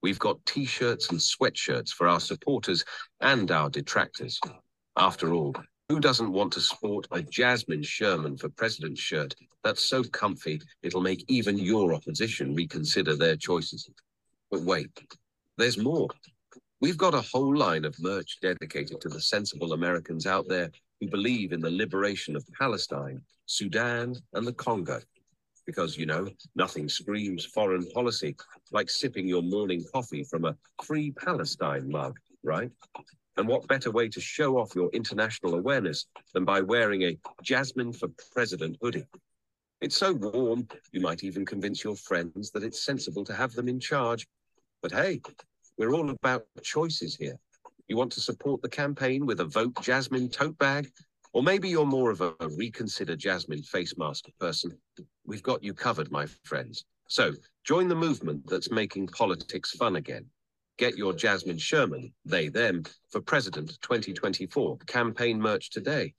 [0.03, 2.85] We've got t shirts and sweatshirts for our supporters
[3.23, 4.39] and our detractors.
[4.99, 5.55] After all,
[5.93, 11.03] who doesn't want to sport a Jasmine Sherman for President shirt that's so comfy it'll
[11.03, 13.91] make even your opposition reconsider their choices?
[14.51, 14.89] But wait,
[15.59, 16.09] there's more.
[16.81, 21.11] We've got a whole line of merch dedicated to the sensible Americans out there who
[21.11, 24.99] believe in the liberation of Palestine, Sudan, and the Congo.
[25.67, 28.35] Because, you know, nothing screams foreign policy
[28.71, 32.71] like sipping your morning coffee from a free Palestine mug, right?
[33.37, 37.93] And what better way to show off your international awareness than by wearing a Jasmine
[37.93, 39.07] for President hoodie?
[39.81, 43.69] It's so warm, you might even convince your friends that it's sensible to have them
[43.69, 44.27] in charge.
[44.83, 45.21] But hey,
[45.79, 47.37] we're all about choices here.
[47.89, 50.91] You want to support the campaign with a Vote Jasmine tote bag?
[51.33, 54.77] Or maybe you're more of a reconsider Jasmine face mask person.
[55.27, 56.85] We've got you covered, my friends.
[57.09, 57.33] So
[57.65, 60.27] join the movement that's making politics fun again.
[60.83, 66.13] Get your Jasmine Sherman, they, them, for President 2024 campaign merch today.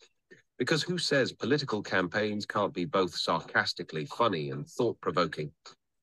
[0.57, 5.51] Because who says political campaigns can't be both sarcastically funny and thought provoking?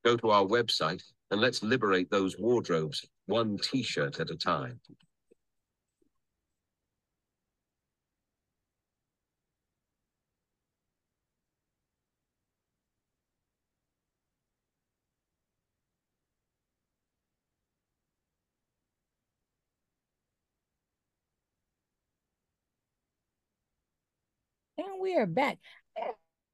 [0.04, 4.78] Go to our website and let's liberate those wardrobes one t shirt at a time.
[25.00, 25.58] We are back.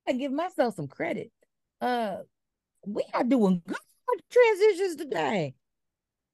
[0.09, 1.33] I give myself some credit.
[1.81, 2.18] Uh,
[2.87, 3.77] we are doing good
[4.31, 5.55] transitions today.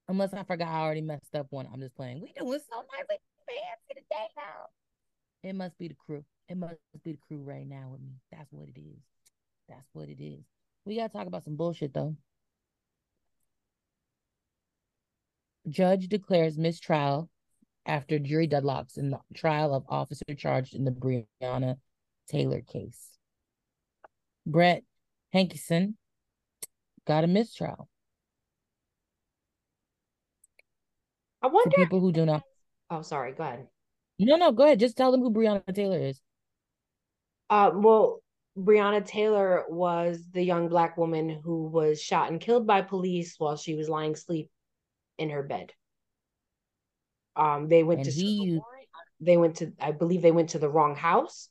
[0.08, 1.66] Unless I forgot I already messed up one.
[1.72, 2.20] I'm just playing.
[2.20, 3.16] We doing so nicely
[3.46, 5.48] fancy today now.
[5.48, 6.24] It must be the crew.
[6.48, 8.12] It must be the crew right now with me.
[8.30, 9.00] That's what it is.
[9.68, 10.44] That's what it is.
[10.84, 12.14] We gotta talk about some bullshit though.
[15.68, 17.30] Judge declares mistrial
[17.86, 21.76] after jury deadlocks in the trial of officer charged in the Breonna
[22.28, 22.98] Taylor case.
[24.46, 24.82] Brett
[25.34, 25.94] Hankison
[27.06, 27.88] got a mistrial.
[31.42, 32.42] I wonder For people who do not,
[32.90, 33.32] Oh, sorry.
[33.32, 33.66] Go ahead.
[34.18, 34.78] no, no, go ahead.
[34.78, 36.20] Just tell them who Breonna Taylor is.
[37.50, 38.22] Uh, well,
[38.56, 43.56] Breonna Taylor was the young black woman who was shot and killed by police while
[43.56, 44.50] she was lying asleep
[45.18, 45.72] in her bed.
[47.34, 48.60] Um, they went And to he-
[49.20, 51.48] they went to I believe they went to the wrong house,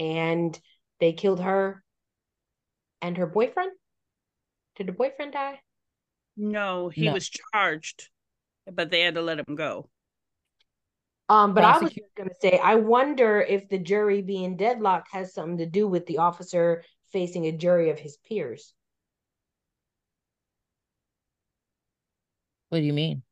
[0.00, 0.58] and
[0.98, 1.84] they killed her
[3.02, 3.70] and her boyfriend.
[4.76, 5.60] Did the boyfriend die?
[6.36, 7.12] No, he No.
[7.12, 8.08] was charged,
[8.66, 9.90] but they had to let him go.
[11.28, 15.58] Um, but I was gonna say, I wonder if the jury being deadlocked has something
[15.58, 16.82] to do with the officer
[17.12, 18.74] facing a jury of his peers.
[22.70, 23.22] What do you mean?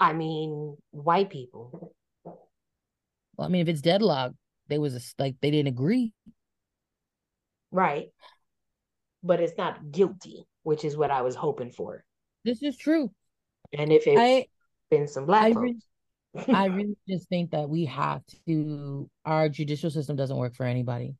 [0.00, 1.92] I mean, white people.
[2.24, 4.36] Well, I mean, if it's deadlocked,
[4.68, 6.12] they was like they didn't agree.
[7.70, 8.08] Right.
[9.22, 12.04] But it's not guilty, which is what I was hoping for.
[12.44, 13.10] This is true.
[13.72, 14.46] And if it's I
[14.90, 15.84] been some black I folks.
[16.48, 19.10] I really just think that we have to.
[19.24, 21.16] Our judicial system doesn't work for anybody.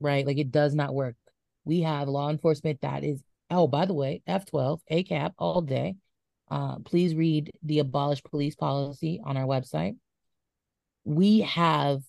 [0.00, 0.26] Right?
[0.26, 1.16] Like it does not work.
[1.64, 3.22] We have law enforcement that is.
[3.50, 5.96] Oh, by the way, F twelve ACAB all day.
[6.50, 9.96] Uh, please read the abolish police policy on our website.
[11.04, 12.02] We have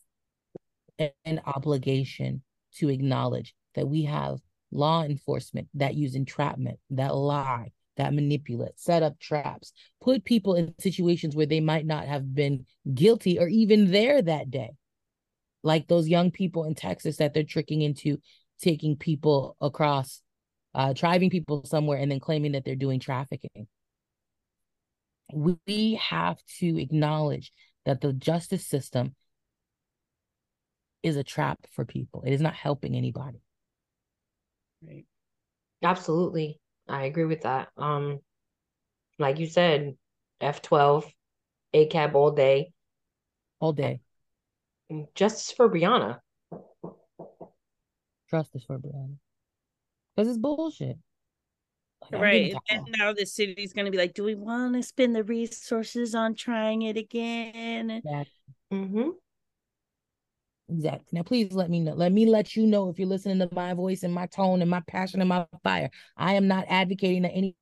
[1.00, 2.42] an obligation
[2.78, 4.40] to acknowledge that we have
[4.72, 9.72] law enforcement that use entrapment, that lie, that manipulate, set up traps,
[10.02, 14.52] put people in situations where they might not have been guilty or even there that
[14.52, 14.72] day.
[15.64, 18.18] Like those young people in Texas that they're tricking into
[18.62, 20.22] taking people across,
[20.74, 23.68] uh, driving people somewhere and then claiming that they're doing trafficking.
[25.34, 27.52] We- have to acknowledge
[27.86, 29.16] that the justice system
[31.04, 32.24] is a trap for people.
[32.26, 33.42] It is not helping anybody.
[34.82, 35.06] Right.
[35.84, 36.60] Absolutely.
[36.88, 37.70] I agree with that.
[37.78, 38.20] Um,
[39.20, 39.96] like you said,
[40.42, 41.06] F12,
[41.74, 42.72] ACAB all day.
[43.60, 44.02] All day.
[45.14, 46.20] Justice for Breonna.
[48.30, 49.16] Justice for Breonna.
[50.16, 50.98] Because it's bullshit.
[52.12, 52.56] Like, Right.
[52.70, 56.14] And now the city's going to be like, do we want to spend the resources
[56.14, 58.02] on trying it again?
[58.72, 59.10] Mm-hmm.
[60.70, 61.08] Exactly.
[61.12, 61.94] Now, please let me know.
[61.94, 64.70] Let me let you know if you're listening to my voice and my tone and
[64.70, 65.90] my passion and my fire.
[66.18, 67.56] I am not advocating that any-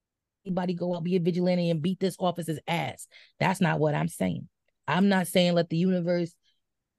[0.45, 3.07] anybody go out be a vigilante and beat this officer's ass.
[3.39, 4.47] That's not what I'm saying.
[4.87, 6.33] I'm not saying let the universe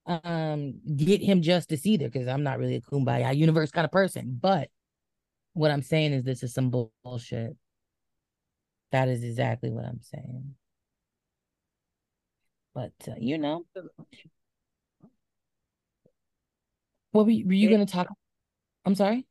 [0.06, 4.38] um get him justice either, because I'm not really a kumbaya universe kind of person.
[4.40, 4.68] But
[5.54, 7.56] what I'm saying is this is some bull- bullshit.
[8.92, 10.54] That is exactly what I'm saying.
[12.74, 13.64] But uh, you know,
[17.12, 18.08] what were you, were you gonna talk?
[18.84, 19.26] I'm sorry.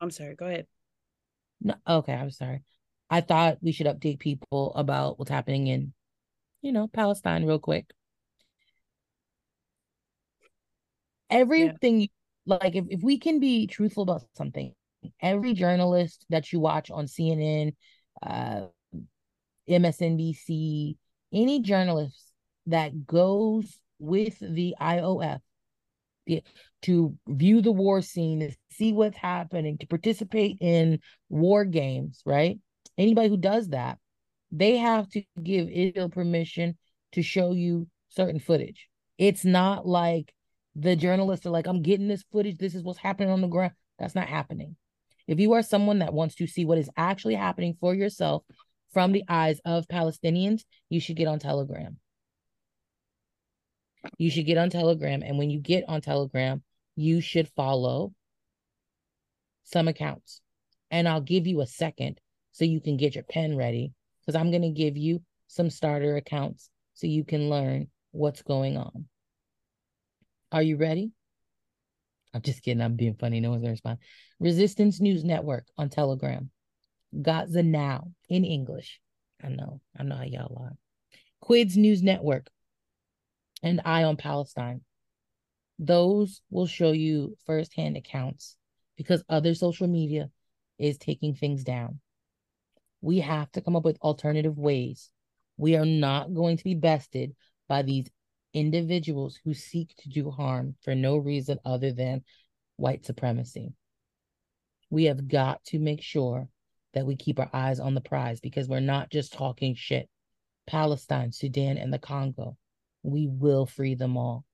[0.00, 0.34] I'm sorry.
[0.34, 0.66] Go ahead.
[1.60, 2.62] No, okay, I'm sorry.
[3.10, 5.92] I thought we should update people about what's happening in,
[6.62, 7.90] you know, Palestine real quick.
[11.28, 12.08] Everything,
[12.46, 14.74] like if, if we can be truthful about something,
[15.20, 17.74] every journalist that you watch on CNN,
[18.22, 18.66] uh,
[19.68, 20.96] MSNBC,
[21.32, 22.32] any journalist
[22.66, 25.40] that goes with the IOF
[26.82, 30.98] to view the war scene, to see what's happening, to participate in
[31.28, 32.58] war games, right?
[32.96, 33.98] Anybody who does that,
[34.50, 36.76] they have to give Israel permission
[37.12, 38.88] to show you certain footage.
[39.18, 40.32] It's not like
[40.74, 42.58] the journalists are like, I'm getting this footage.
[42.58, 43.72] This is what's happening on the ground.
[43.98, 44.76] That's not happening.
[45.30, 48.42] If you are someone that wants to see what is actually happening for yourself
[48.92, 51.98] from the eyes of Palestinians, you should get on Telegram.
[54.18, 55.22] You should get on Telegram.
[55.22, 56.64] And when you get on Telegram,
[56.96, 58.12] you should follow
[59.62, 60.40] some accounts.
[60.90, 62.20] And I'll give you a second
[62.50, 66.16] so you can get your pen ready because I'm going to give you some starter
[66.16, 69.06] accounts so you can learn what's going on.
[70.50, 71.12] Are you ready?
[72.34, 72.82] I'm just kidding.
[72.82, 73.38] I'm being funny.
[73.38, 73.98] No one's going to respond.
[74.40, 76.50] Resistance News Network on Telegram.
[77.20, 79.00] Gaza Now in English.
[79.42, 79.82] I know.
[79.98, 80.76] I know how y'all are.
[81.40, 82.48] Quds News Network
[83.62, 84.80] and Eye on Palestine.
[85.78, 88.56] Those will show you firsthand accounts
[88.96, 90.30] because other social media
[90.78, 92.00] is taking things down.
[93.02, 95.10] We have to come up with alternative ways.
[95.58, 97.34] We are not going to be bested
[97.68, 98.10] by these
[98.54, 102.22] individuals who seek to do harm for no reason other than
[102.76, 103.74] white supremacy.
[104.90, 106.48] We have got to make sure
[106.94, 110.08] that we keep our eyes on the prize because we're not just talking shit.
[110.66, 112.56] Palestine, Sudan, and the Congo,
[113.02, 114.44] we will free them all.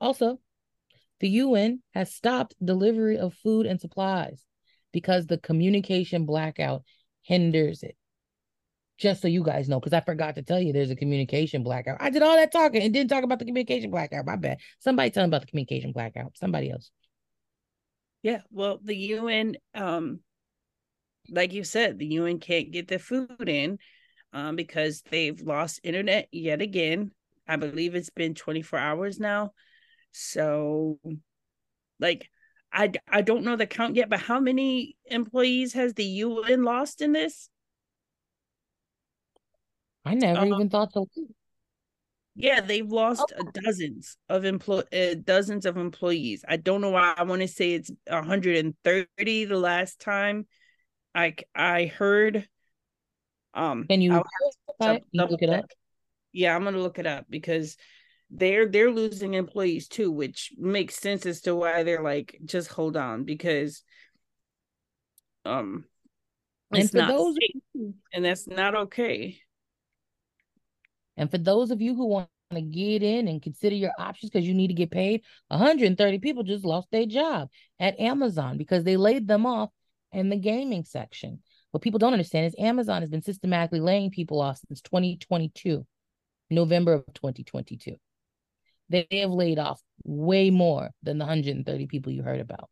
[0.00, 0.38] Also,
[1.20, 4.44] the UN has stopped delivery of food and supplies
[4.92, 6.84] because the communication blackout
[7.22, 7.96] hinders it.
[8.98, 11.98] Just so you guys know, because I forgot to tell you there's a communication blackout.
[12.00, 14.26] I did all that talking and didn't talk about the communication blackout.
[14.26, 14.58] My bad.
[14.80, 16.36] Somebody tell me about the communication blackout.
[16.36, 16.90] Somebody else.
[18.22, 20.20] Yeah, well, the UN, um,
[21.30, 23.78] like you said, the UN can't get the food in
[24.32, 27.12] um, because they've lost internet yet again.
[27.46, 29.52] I believe it's been 24 hours now.
[30.12, 30.98] So,
[32.00, 32.28] like,
[32.72, 37.00] I I don't know the count yet, but how many employees has the UN lost
[37.00, 37.48] in this?
[40.04, 41.06] I never Um, even thought to.
[42.40, 46.44] Yeah, they've lost uh, dozens of employ uh, dozens of employees.
[46.48, 47.12] I don't know why.
[47.16, 50.46] I want to say it's 130 the last time
[51.16, 52.48] I c- I heard.
[53.54, 55.00] Um, Can you I would have to verify it?
[55.00, 55.64] Can you double look it up?
[56.32, 57.76] Yeah, I'm gonna look it up because
[58.30, 62.96] they're they're losing employees too, which makes sense as to why they're like, just hold
[62.96, 63.82] on because
[65.44, 65.86] um
[66.70, 69.40] And it's for not those safe, and that's not okay.
[71.18, 74.46] And for those of you who want to get in and consider your options because
[74.46, 78.96] you need to get paid, 130 people just lost their job at Amazon because they
[78.96, 79.70] laid them off
[80.12, 81.40] in the gaming section.
[81.72, 85.84] What people don't understand is Amazon has been systematically laying people off since 2022,
[86.50, 87.96] November of 2022.
[88.88, 92.70] They have laid off way more than the 130 people you heard about.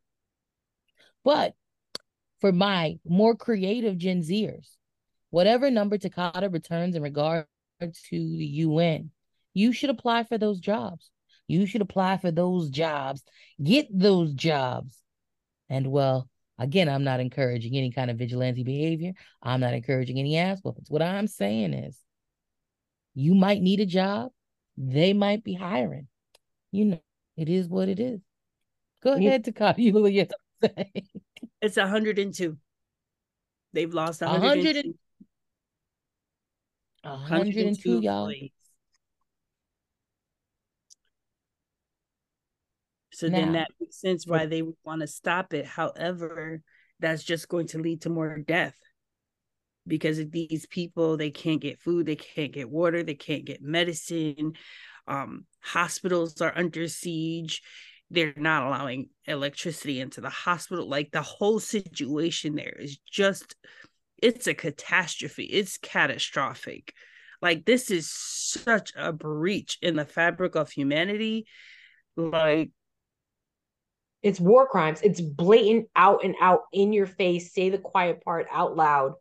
[1.23, 1.53] But
[2.39, 4.77] for my more creative Gen Zers,
[5.29, 7.45] whatever number Takata returns in regard
[7.79, 9.11] to the UN,
[9.53, 11.09] you should apply for those jobs.
[11.47, 13.23] You should apply for those jobs,
[13.63, 14.97] get those jobs.
[15.69, 19.13] And well, again, I'm not encouraging any kind of vigilante behavior.
[19.41, 20.89] I'm not encouraging any ass whoopings.
[20.89, 21.97] What I'm saying is,
[23.15, 24.31] you might need a job.
[24.77, 26.07] They might be hiring.
[26.71, 26.99] You know,
[27.37, 28.19] it is what it is.
[29.01, 29.81] Go You- ahead, Takata.
[29.81, 30.31] You look at.
[31.61, 32.57] It's 102.
[33.73, 34.93] They've lost 100 102.
[37.11, 38.27] 102, y'all.
[38.27, 38.51] employees.
[43.11, 45.65] So then that makes sense why they would want to stop it.
[45.65, 46.61] However,
[46.99, 48.75] that's just going to lead to more death
[49.87, 53.61] because of these people they can't get food, they can't get water, they can't get
[53.61, 54.53] medicine.
[55.07, 57.61] Um, hospitals are under siege.
[58.11, 60.87] They're not allowing electricity into the hospital.
[60.87, 63.55] Like the whole situation there is just
[64.21, 65.43] it's a catastrophe.
[65.43, 66.93] It's catastrophic.
[67.41, 71.45] Like this is such a breach in the fabric of humanity.
[72.15, 72.71] Like
[74.23, 75.01] It's war crimes.
[75.03, 77.53] It's blatant, out and out, in your face.
[77.53, 79.13] Say the quiet part out loud.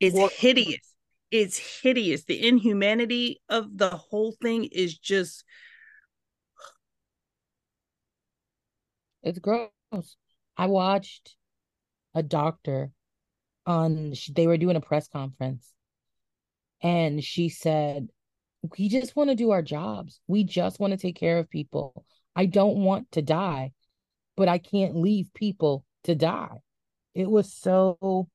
[0.00, 0.94] it's War- hideous.
[1.30, 2.24] It's hideous.
[2.24, 5.44] The inhumanity of the whole thing is just
[9.22, 9.70] It's gross.
[10.56, 11.36] I watched
[12.14, 12.92] a doctor
[13.68, 15.72] on, they were doing a press conference,
[16.82, 18.08] and she said,
[18.78, 20.20] We just want to do our jobs.
[20.26, 22.04] We just want to take care of people.
[22.36, 23.72] I don't want to die,
[24.36, 26.58] but I can't leave people to die.
[27.14, 28.28] It was so.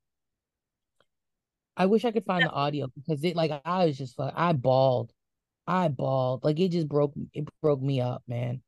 [1.75, 5.11] I wish I could find the audio because it, like, I was just, I bawled.
[5.67, 6.43] I bawled.
[6.43, 8.61] Like, it just broke, it broke me up, man.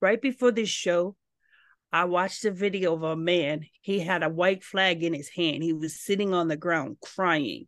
[0.00, 1.16] right before this show,
[1.92, 3.66] I watched a video of a man.
[3.80, 5.62] He had a white flag in his hand.
[5.62, 7.66] He was sitting on the ground crying.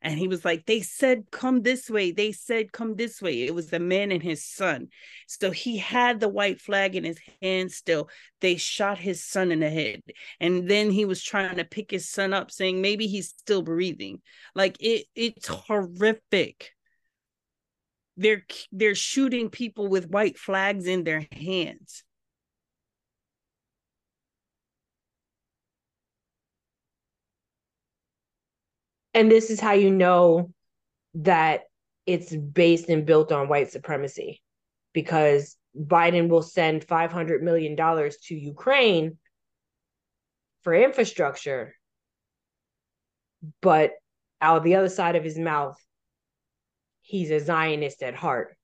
[0.00, 2.12] And he was like, They said, come this way.
[2.12, 3.42] They said, come this way.
[3.42, 4.88] It was the man and his son.
[5.26, 8.08] So he had the white flag in his hand still.
[8.40, 10.02] They shot his son in the head.
[10.38, 14.20] And then he was trying to pick his son up, saying maybe he's still breathing.
[14.54, 16.70] Like it, it's horrific.
[18.16, 22.04] They're they're shooting people with white flags in their hands.
[29.18, 30.52] And this is how you know
[31.14, 31.62] that
[32.06, 34.40] it's based and built on white supremacy
[34.92, 39.18] because Biden will send $500 million to Ukraine
[40.62, 41.74] for infrastructure.
[43.60, 43.94] But
[44.40, 45.76] out the other side of his mouth,
[47.00, 48.56] he's a Zionist at heart.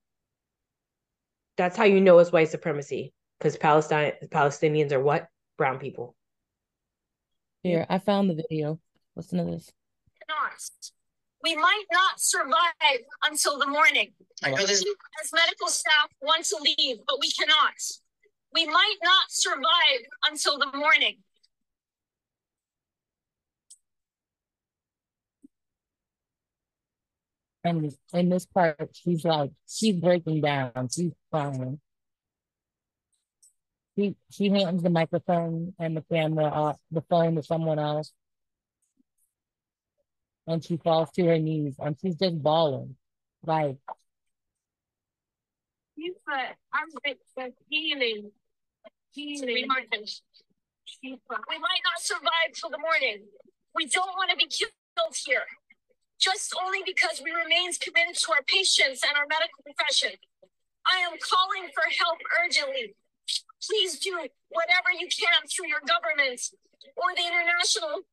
[1.57, 5.27] That's how you know it's white supremacy because Palestine Palestinians are what?
[5.57, 6.15] Brown people.
[7.61, 8.79] Here, I found the video.
[9.17, 9.69] Listen to this.
[10.55, 10.91] Not.
[11.43, 14.13] We might not survive until the morning.
[14.43, 14.83] I know this.
[15.23, 17.73] As medical staff want to leave, but we cannot.
[18.53, 21.17] We might not survive until the morning.
[27.63, 30.87] And in this part, she's like, she's breaking down.
[30.91, 31.79] She's crying.
[33.97, 38.11] She she hands the microphone and the camera off the phone to someone else.
[40.47, 42.95] And she falls to her knees and she's just bawling.
[43.45, 43.77] Like
[46.25, 46.87] But I'm
[47.69, 48.31] healing.
[49.11, 49.55] Healing.
[49.55, 50.07] We might not
[51.99, 53.25] survive till the morning.
[53.73, 55.47] We don't want to be killed here.
[56.19, 60.17] Just only because we remain committed to our patients and our medical profession.
[60.85, 62.95] I am calling for help urgently.
[63.59, 66.39] Please do whatever you can through your government
[66.95, 68.05] or the international,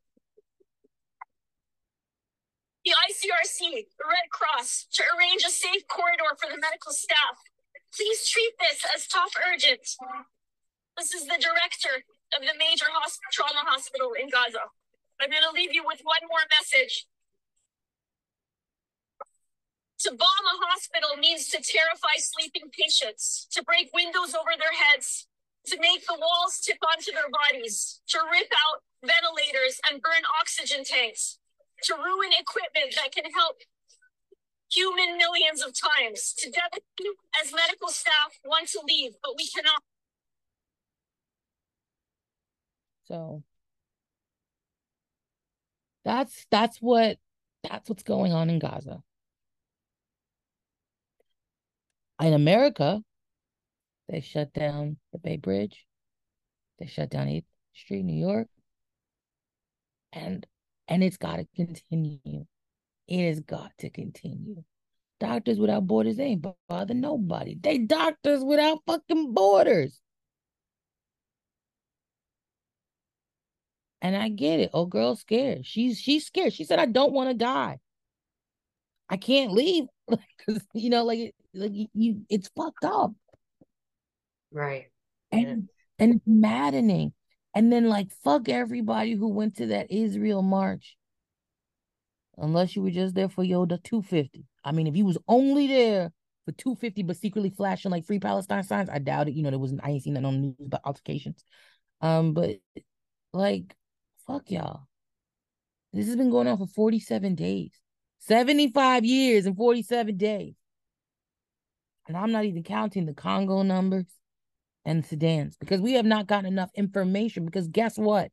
[2.84, 7.38] the ICRC, the Red Cross, to arrange a safe corridor for the medical staff.
[7.94, 9.86] Please treat this as top urgent.
[10.98, 12.02] This is the director
[12.34, 12.86] of the major
[13.30, 14.72] trauma hospital in Gaza.
[15.20, 17.06] I'm going to leave you with one more message.
[20.02, 25.28] To bomb a hospital means to terrify sleeping patients, to break windows over their heads,
[25.66, 30.82] to make the walls tip onto their bodies, to rip out ventilators and burn oxygen
[30.82, 31.38] tanks,
[31.84, 33.56] to ruin equipment that can help
[34.70, 36.80] human millions of times, to death
[37.42, 39.82] as medical staff want to leave, but we cannot.
[43.12, 43.42] so
[46.04, 47.18] that's that's what
[47.62, 49.02] that's what's going on in Gaza.
[52.20, 53.02] In America,
[54.08, 55.86] they shut down the Bay Bridge.
[56.78, 58.48] They shut down 8th Street, New York.
[60.12, 60.46] And
[60.88, 62.46] and it's got to continue.
[63.08, 64.62] It has got to continue.
[65.20, 67.56] Doctors Without borders they ain't bother nobody.
[67.60, 70.00] They doctors without fucking borders.
[74.00, 74.70] And I get it.
[74.74, 75.64] Oh, girl's scared.
[75.64, 76.52] She's she's scared.
[76.52, 77.78] She said, "I don't want to die.
[79.08, 83.12] I can't leave because you know, like, like you, you, it's fucked up."
[84.50, 84.86] Right.
[85.30, 85.68] and
[86.00, 87.12] and maddening.
[87.54, 90.96] And then like fuck everybody who went to that Israel march.
[92.38, 94.46] Unless you were just there for Yoda 250.
[94.64, 96.12] I mean, if you was only there
[96.46, 99.34] for 250 but secretly flashing like free Palestine signs, I doubt it.
[99.34, 101.44] You know, there wasn't I ain't seen that on the news about altercations.
[102.00, 102.56] Um, but
[103.32, 103.76] like
[104.26, 104.86] fuck y'all.
[105.92, 107.72] This has been going on for 47 days.
[108.20, 110.54] 75 years and 47 days.
[112.08, 114.06] And I'm not even counting the Congo numbers
[114.84, 117.44] and Sudan's because we have not gotten enough information.
[117.44, 118.30] Because guess what?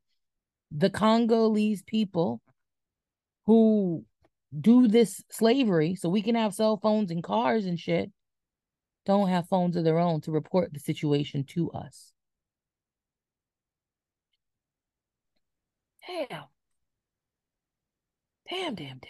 [0.71, 2.41] The Congolese people
[3.45, 4.05] who
[4.59, 8.11] do this slavery so we can have cell phones and cars and shit
[9.05, 12.11] don't have phones of their own to report the situation to us.
[16.05, 16.43] Damn.
[18.49, 19.09] Damn, damn, damn.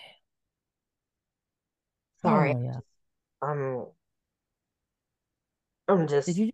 [2.21, 2.53] Sorry.
[2.53, 2.79] Oh, yeah.
[3.41, 3.85] I'm
[5.87, 6.51] I'm just Did you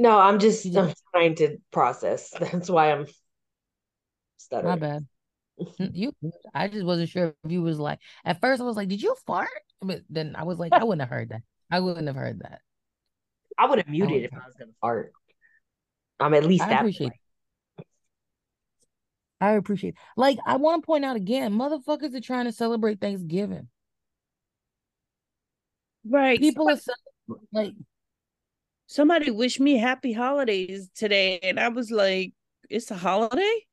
[0.00, 2.30] no, I'm just I'm trying to process.
[2.40, 3.10] That's why I'm my
[4.38, 4.78] stuttering.
[4.78, 5.06] bad.
[5.92, 6.12] You
[6.54, 9.14] I just wasn't sure if you was like at first I was like, did you
[9.26, 9.48] fart?
[9.82, 11.42] But then I was like, I wouldn't have heard that.
[11.70, 12.60] I wouldn't have heard that.
[13.58, 15.12] I would have muted would- if I was gonna fart.
[16.18, 17.20] I'm at least I that appreciate point.
[19.40, 23.68] I appreciate like I want to point out again, motherfuckers are trying to celebrate Thanksgiving.
[26.08, 26.38] Right.
[26.38, 26.94] People are cel-
[27.52, 27.74] like
[28.90, 32.34] somebody wished me happy holidays today and i was like
[32.70, 33.66] it's a holiday?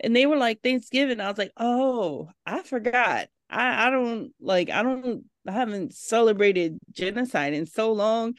[0.00, 1.20] And they were like thanksgiving.
[1.20, 3.28] I was like oh i forgot.
[3.48, 8.34] I i don't like i don't i haven't celebrated genocide in so long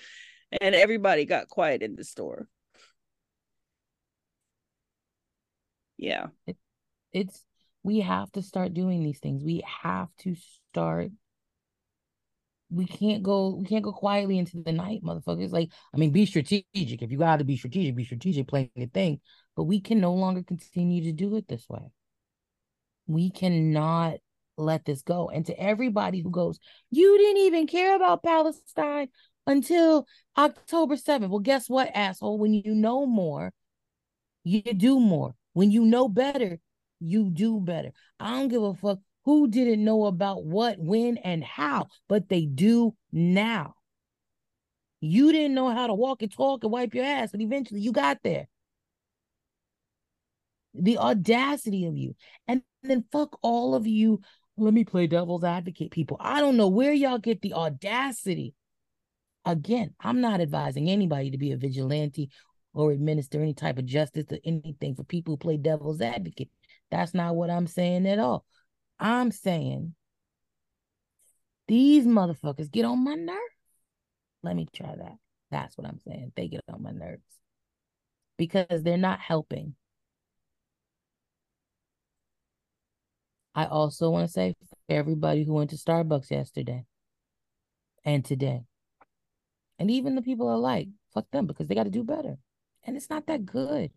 [0.61, 2.47] and everybody got quiet in the store.
[5.97, 6.27] Yeah.
[7.13, 7.43] It's
[7.83, 9.43] we have to start doing these things.
[9.43, 10.35] We have to
[10.71, 11.11] start
[12.69, 15.51] we can't go we can't go quietly into the night, motherfuckers.
[15.51, 16.65] Like, I mean, be strategic.
[16.73, 19.19] If you gotta be strategic, be strategic, playing the thing.
[19.55, 21.91] But we can no longer continue to do it this way.
[23.07, 24.17] We cannot
[24.57, 25.29] let this go.
[25.29, 26.59] And to everybody who goes,
[26.91, 29.09] you didn't even care about Palestine
[29.45, 30.05] until
[30.37, 31.29] October 7th.
[31.29, 32.37] Well, guess what, asshole?
[32.37, 33.53] When you know more,
[34.43, 35.35] you do more.
[35.53, 36.59] When you know better,
[36.99, 37.91] you do better.
[38.19, 42.45] I don't give a fuck who didn't know about what, when, and how, but they
[42.45, 43.75] do now.
[45.01, 47.91] You didn't know how to walk and talk and wipe your ass, but eventually you
[47.91, 48.47] got there.
[50.75, 52.15] The audacity of you.
[52.47, 54.21] And then fuck all of you.
[54.55, 56.15] Let me play devil's advocate, people.
[56.21, 58.55] I don't know where y'all get the audacity.
[59.43, 62.29] Again, I'm not advising anybody to be a vigilante
[62.73, 66.49] or administer any type of justice or anything for people who play devil's advocate.
[66.91, 68.45] That's not what I'm saying at all.
[68.99, 69.93] I'm saying
[71.67, 73.39] these motherfuckers get on my nerves.
[74.43, 75.17] Let me try that.
[75.51, 76.31] That's what I'm saying.
[76.35, 77.21] They get on my nerves
[78.37, 79.75] because they're not helping.
[83.55, 86.85] I also want to say for everybody who went to Starbucks yesterday
[88.05, 88.61] and today,
[89.79, 92.37] and even the people I like, fuck them because they got to do better.
[92.83, 93.91] And it's not that good.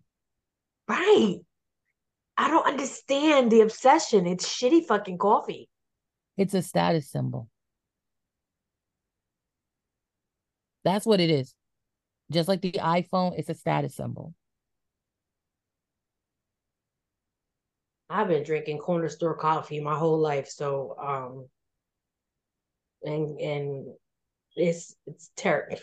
[0.88, 1.40] Right.
[2.40, 4.26] I don't understand the obsession.
[4.26, 5.68] It's shitty fucking coffee.
[6.38, 7.50] It's a status symbol.
[10.82, 11.54] That's what it is.
[12.32, 14.32] Just like the iPhone, it's a status symbol.
[18.08, 21.46] I've been drinking corner store coffee my whole life, so um
[23.02, 23.86] and and
[24.56, 25.76] it's it's terrible.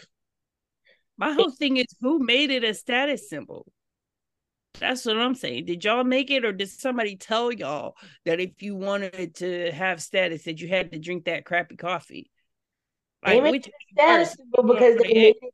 [1.19, 3.67] My whole thing is who made it a status symbol?
[4.79, 5.65] That's what I'm saying.
[5.65, 10.01] Did y'all make it or did somebody tell y'all that if you wanted to have
[10.01, 12.29] status that you had to drink that crappy coffee?
[13.25, 15.53] Like, they made it status because they, made it,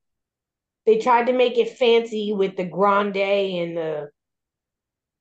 [0.85, 4.09] they tried to make it fancy with the grande and the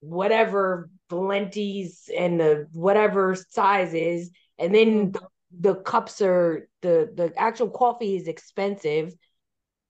[0.00, 5.20] whatever Valentis and the whatever sizes, and then the,
[5.60, 9.14] the cups are the the actual coffee is expensive.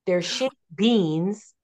[0.07, 1.55] They're shit beans.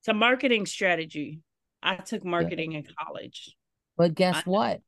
[0.00, 1.40] It's a marketing strategy.
[1.82, 2.78] I took marketing yeah.
[2.78, 3.54] in college.
[3.96, 4.80] But guess I, what?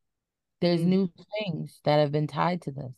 [0.61, 0.91] There's mm-hmm.
[0.91, 2.95] new things that have been tied to this.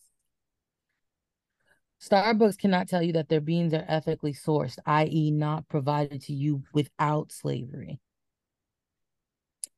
[2.00, 6.62] Starbucks cannot tell you that their beans are ethically sourced, i.e., not provided to you
[6.72, 8.00] without slavery.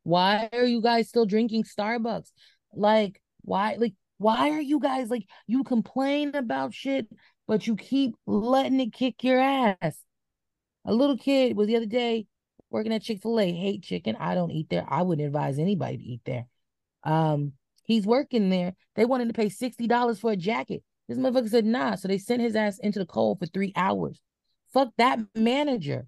[0.04, 2.30] Why are you guys still drinking Starbucks?
[2.72, 7.08] Like, why, like, why are you guys like, you complain about shit,
[7.48, 9.98] but you keep letting it kick your ass?
[10.84, 12.26] A little kid was the other day
[12.72, 14.16] working at Chick fil A, hate chicken.
[14.18, 14.84] I don't eat there.
[14.88, 16.46] I wouldn't advise anybody to eat there.
[17.04, 17.52] Um,
[17.84, 18.74] he's working there.
[18.96, 20.82] They wanted to pay $60 for a jacket.
[21.08, 21.94] This motherfucker said nah.
[21.96, 24.20] So they sent his ass into the cold for three hours.
[24.72, 26.06] Fuck that manager.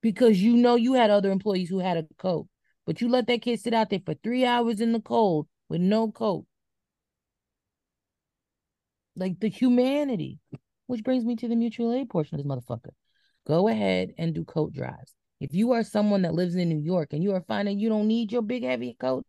[0.00, 2.48] Because you know you had other employees who had a coat.
[2.84, 5.80] But you let that kid sit out there for three hours in the cold with
[5.80, 6.46] no coat.
[9.14, 10.40] Like the humanity.
[10.88, 12.90] Which brings me to the mutual aid portion of this motherfucker.
[13.46, 15.14] Go ahead and do coat drives.
[15.42, 18.06] If you are someone that lives in New York and you are finding you don't
[18.06, 19.26] need your big heavy coats,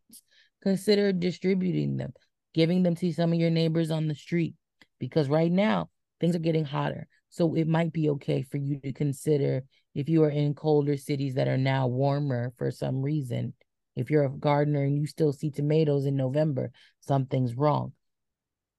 [0.62, 2.14] consider distributing them,
[2.54, 4.54] giving them to some of your neighbors on the street.
[5.00, 5.90] Because right now
[6.22, 7.08] things are getting hotter.
[7.32, 9.64] So it might be okay for you to consider
[9.96, 13.56] if you are in colder cities that are now warmer for some reason.
[13.96, 17.92] If you're a gardener and you still see tomatoes in November, something's wrong.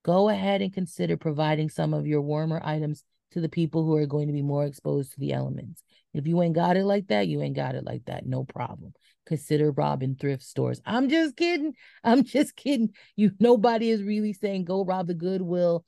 [0.04, 3.02] Go ahead and consider providing some of your warmer items
[3.34, 5.82] to the people who are going to be more exposed to the elements.
[6.14, 8.24] If you ain't got it like that, you ain't got it like that.
[8.24, 8.94] No problem.
[9.26, 10.80] Consider robbing thrift stores.
[10.86, 11.74] I'm just kidding.
[12.04, 12.90] I'm just kidding.
[13.16, 15.84] You nobody is really saying go rob the Goodwill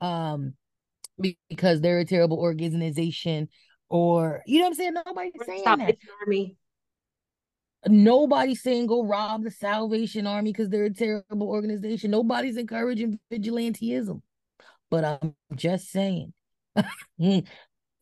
[0.00, 0.54] um
[1.48, 3.48] because they're a terrible organization
[3.88, 4.94] or you know what I'm saying?
[5.06, 5.96] Nobody's saying Stop that.
[6.22, 6.56] Army.
[7.86, 12.10] Nobody's saying go rob the Salvation Army because they're a terrible organization.
[12.10, 14.20] Nobody's encouraging vigilanteism.
[14.90, 16.34] But I'm just saying,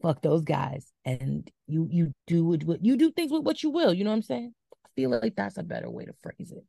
[0.02, 0.92] fuck those guys.
[1.04, 3.92] And you you do what you do things with what you will.
[3.92, 4.54] You know what I'm saying?
[4.84, 6.64] I feel like that's a better way to phrase it.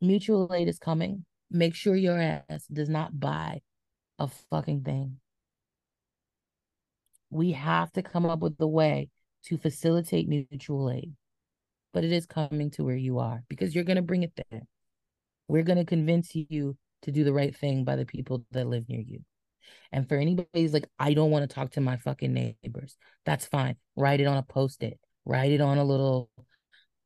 [0.00, 1.24] Mutual aid is coming.
[1.50, 3.60] Make sure your ass does not buy
[4.18, 5.16] a fucking thing.
[7.30, 9.08] We have to come up with a way
[9.46, 11.12] to facilitate mutual aid.
[11.92, 14.62] But it is coming to where you are because you're going to bring it there.
[15.48, 18.88] We're going to convince you to do the right thing by the people that live
[18.88, 19.24] near you.
[19.92, 23.46] And for anybody who's like, I don't want to talk to my fucking neighbors, that's
[23.46, 23.76] fine.
[23.96, 26.30] Write it on a post it, write it on a little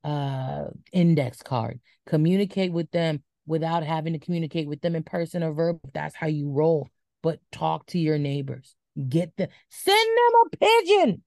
[0.02, 1.80] uh index card.
[2.06, 5.90] Communicate with them without having to communicate with them in person or verbal.
[5.92, 6.88] That's how you roll.
[7.22, 8.76] But talk to your neighbors.
[9.08, 11.22] Get them, send them a pigeon.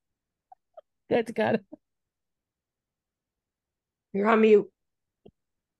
[1.08, 1.64] That's got it.
[4.12, 4.70] You're on mute.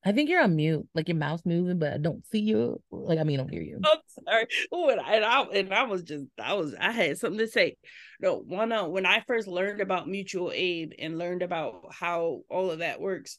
[0.05, 2.81] I think you're on mute, like your mouth's moving, but I don't see you.
[2.91, 3.81] Like I mean, I don't hear you.
[3.85, 4.47] I'm sorry.
[4.71, 7.49] Oh, and I, and I, and I was just, I was, I had something to
[7.49, 7.77] say.
[8.21, 12.71] No, one, uh, when I first learned about mutual aid and learned about how all
[12.71, 13.39] of that works,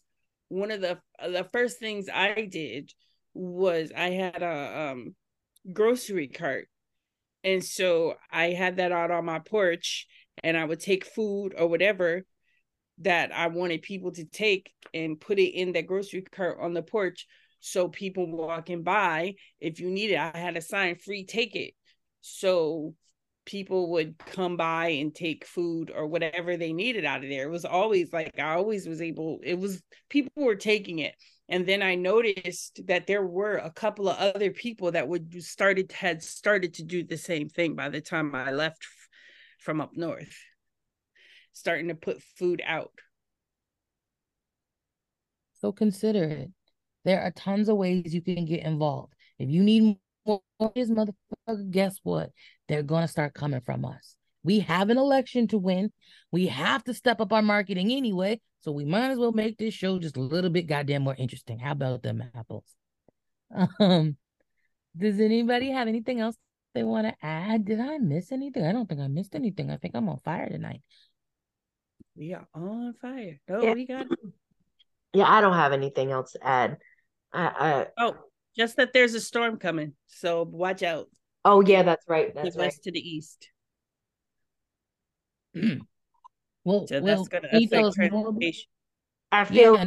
[0.50, 2.92] one of the the first things I did
[3.34, 5.16] was I had a um
[5.72, 6.68] grocery cart
[7.44, 10.08] and so I had that out on my porch
[10.44, 12.26] and I would take food or whatever
[13.00, 16.82] that I wanted people to take and put it in that grocery cart on the
[16.82, 17.28] porch.
[17.60, 21.74] So people walking by, if you need it, I had a sign free take it.
[22.22, 22.94] So
[23.46, 27.48] people would come by and take food or whatever they needed out of there.
[27.48, 31.16] It was always like I always was able, it was people were taking it
[31.50, 35.92] and then i noticed that there were a couple of other people that would started
[35.92, 38.86] had started to do the same thing by the time i left
[39.60, 40.36] from up north
[41.56, 42.92] starting to put food out
[45.56, 46.52] so consider it
[47.06, 49.14] There are tons of ways you can get involved.
[49.40, 49.98] If you need
[50.28, 50.42] more
[50.76, 52.32] this motherfucker, guess what?
[52.68, 54.16] They're gonna start coming from us.
[54.44, 55.92] We have an election to win.
[56.32, 58.42] We have to step up our marketing anyway.
[58.62, 61.60] So we might as well make this show just a little bit goddamn more interesting.
[61.60, 62.66] How about them apples?
[63.80, 64.18] Um,
[64.98, 66.38] does anybody have anything else
[66.76, 67.66] they want to add?
[67.66, 68.66] Did I miss anything?
[68.66, 69.72] I don't think I missed anything.
[69.72, 70.82] I think I'm on fire tonight.
[72.16, 73.40] We are on fire.
[73.48, 73.74] No, Yeah.
[73.74, 74.08] we got
[75.14, 76.78] Yeah, I don't have anything else to add.
[77.32, 78.16] I, I oh,
[78.58, 79.94] just that there's a storm coming.
[80.08, 81.08] So watch out.
[81.46, 82.34] oh yeah, that's right.
[82.34, 82.66] The That's right.
[82.66, 83.50] west to the east.
[86.66, 88.66] Well, So well, that's gonna can you tell affect us more transportation.
[89.32, 89.86] I feel Yeah,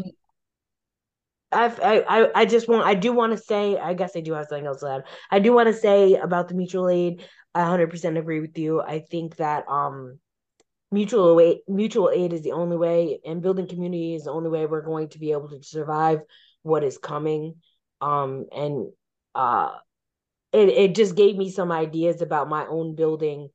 [1.50, 4.34] I've, I, I, I just want, I do want to say, I guess I do
[4.34, 5.02] have something else to add.
[5.30, 7.24] I do want to say about the mutual aid.
[7.54, 8.80] I 100% agree with you.
[8.82, 10.18] I think that um,
[10.90, 14.66] mutual aid, mutual aid is the only way, and building community is the only way
[14.66, 16.20] we're going to be able to survive
[16.62, 17.56] what is coming.
[18.00, 18.90] Um, and
[19.34, 19.72] uh,
[20.52, 23.48] it, it just gave me some ideas about my own building,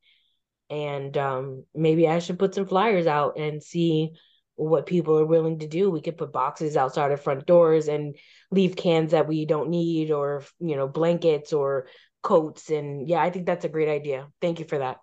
[0.69, 4.11] and um, maybe I should put some flyers out and see
[4.55, 5.89] what people are willing to do.
[5.89, 8.15] We could put boxes outside our front doors and
[8.51, 11.87] leave cans that we don't need or you know blankets or
[12.21, 14.27] coats and yeah, I think that's a great idea.
[14.41, 14.97] Thank you for that.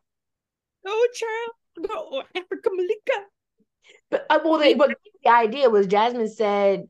[0.86, 1.59] Go, child.
[1.76, 3.26] Go, Africa Malika.
[4.10, 6.84] But uh, well, the, but the idea was Jasmine said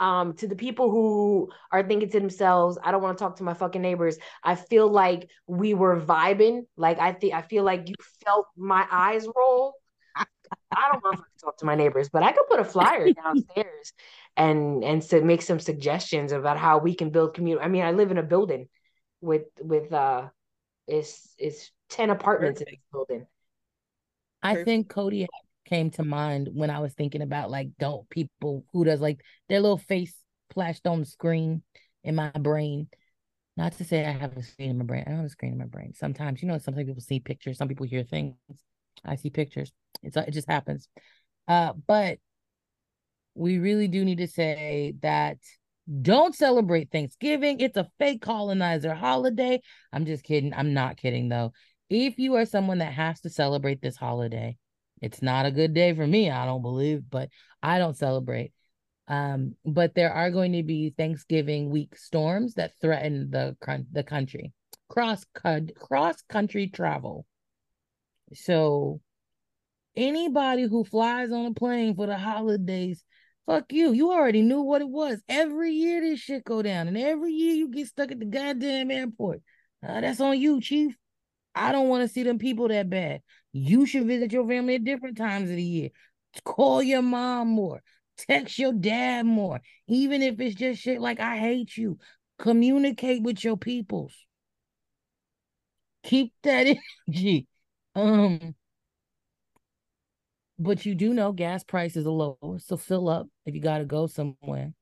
[0.00, 3.44] um to the people who are thinking to themselves, I don't want to talk to
[3.44, 4.18] my fucking neighbors.
[4.42, 6.62] I feel like we were vibing.
[6.76, 7.94] Like I think I feel like you
[8.24, 9.74] felt my eyes roll.
[10.16, 13.92] I don't want to talk to my neighbors, but I could put a flyer downstairs
[14.36, 17.64] and and so make some suggestions about how we can build community.
[17.64, 18.68] I mean, I live in a building
[19.20, 20.28] with with uh
[20.86, 23.26] it's it's 10 apartments in this building.
[24.42, 25.26] I think Cody
[25.66, 29.60] came to mind when I was thinking about like don't people who does like their
[29.60, 30.14] little face
[30.52, 31.62] flashed on the screen
[32.04, 32.88] in my brain.
[33.56, 35.04] Not to say I have a screen in my brain.
[35.06, 35.92] I don't have a screen in my brain.
[35.94, 38.36] Sometimes, you know, sometimes people see pictures, some people hear things.
[39.04, 39.72] I see pictures.
[40.02, 40.88] It's it just happens.
[41.46, 42.18] Uh, but
[43.34, 45.38] we really do need to say that
[46.02, 47.60] don't celebrate Thanksgiving.
[47.60, 49.60] It's a fake colonizer holiday.
[49.92, 50.52] I'm just kidding.
[50.54, 51.52] I'm not kidding though.
[51.90, 54.56] If you are someone that has to celebrate this holiday,
[55.00, 57.30] it's not a good day for me, I don't believe, but
[57.62, 58.52] I don't celebrate.
[59.06, 63.56] Um, but there are going to be Thanksgiving week storms that threaten the
[63.90, 64.52] the country.
[64.90, 67.24] Cross cross country travel.
[68.34, 69.00] So
[69.96, 73.02] anybody who flies on a plane for the holidays,
[73.46, 73.92] fuck you.
[73.92, 75.22] You already knew what it was.
[75.26, 78.90] Every year this shit go down, and every year you get stuck at the goddamn
[78.90, 79.40] airport.
[79.86, 80.94] Uh, that's on you, chief.
[81.58, 83.22] I don't want to see them people that bad.
[83.52, 85.90] You should visit your family at different times of the year.
[86.44, 87.82] Call your mom more.
[88.16, 89.60] Text your dad more.
[89.86, 91.98] Even if it's just shit like I hate you.
[92.38, 94.14] Communicate with your peoples.
[96.04, 96.76] Keep that
[97.08, 97.46] energy.
[97.94, 98.54] Um,
[100.58, 104.06] but you do know gas prices are low, so fill up if you gotta go
[104.06, 104.72] somewhere.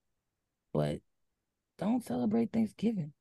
[0.73, 1.01] But
[1.79, 3.13] don't celebrate Thanksgiving.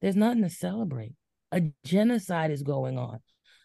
[0.00, 1.14] There's nothing to celebrate.
[1.52, 3.20] A genocide is going on.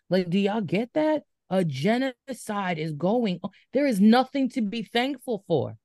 [0.09, 1.23] Like, do y'all get that?
[1.49, 3.51] A genocide is going on.
[3.73, 5.77] There is nothing to be thankful for.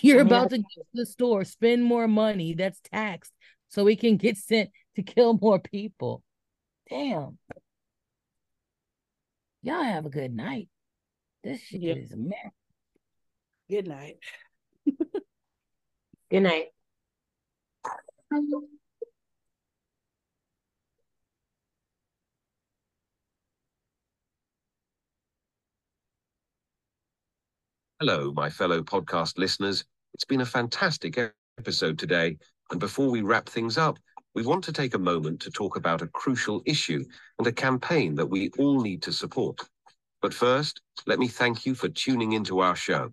[0.00, 3.32] You're I mean, I about to go to the store, spend more money that's taxed
[3.68, 6.22] so we can get sent to kill more people.
[6.88, 7.38] Damn.
[9.62, 10.68] Y'all have a good night.
[11.42, 11.96] This shit Yep.
[11.98, 12.50] is America.
[13.70, 14.18] Good night.
[16.30, 16.66] Good night.
[28.00, 29.84] Hello, my fellow podcast listeners.
[30.14, 31.16] It's been a fantastic
[31.60, 32.36] episode today.
[32.72, 33.98] And before we wrap things up,
[34.34, 37.04] we want to take a moment to talk about a crucial issue
[37.38, 39.60] and a campaign that we all need to support.
[40.20, 43.12] But first, let me thank you for tuning into our show.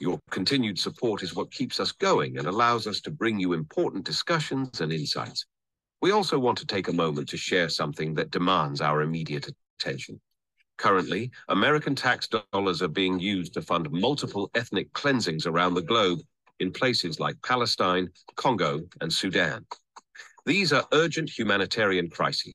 [0.00, 4.04] Your continued support is what keeps us going and allows us to bring you important
[4.04, 5.46] discussions and insights.
[6.02, 9.48] We also want to take a moment to share something that demands our immediate
[9.78, 10.20] attention.
[10.78, 16.20] Currently, American tax dollars are being used to fund multiple ethnic cleansings around the globe
[16.60, 19.64] in places like Palestine, Congo, and Sudan.
[20.44, 22.52] These are urgent humanitarian crises,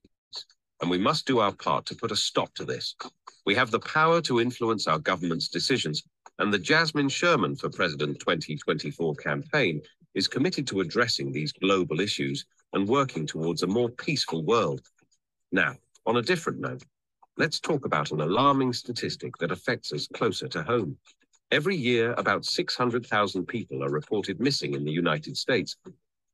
[0.81, 2.95] and we must do our part to put a stop to this.
[3.45, 6.03] We have the power to influence our government's decisions,
[6.39, 9.81] and the Jasmine Sherman for President 2024 campaign
[10.13, 14.81] is committed to addressing these global issues and working towards a more peaceful world.
[15.51, 16.83] Now, on a different note,
[17.41, 20.95] let's talk about an alarming statistic that affects us closer to home.
[21.49, 25.75] Every year, about 600,000 people are reported missing in the United States.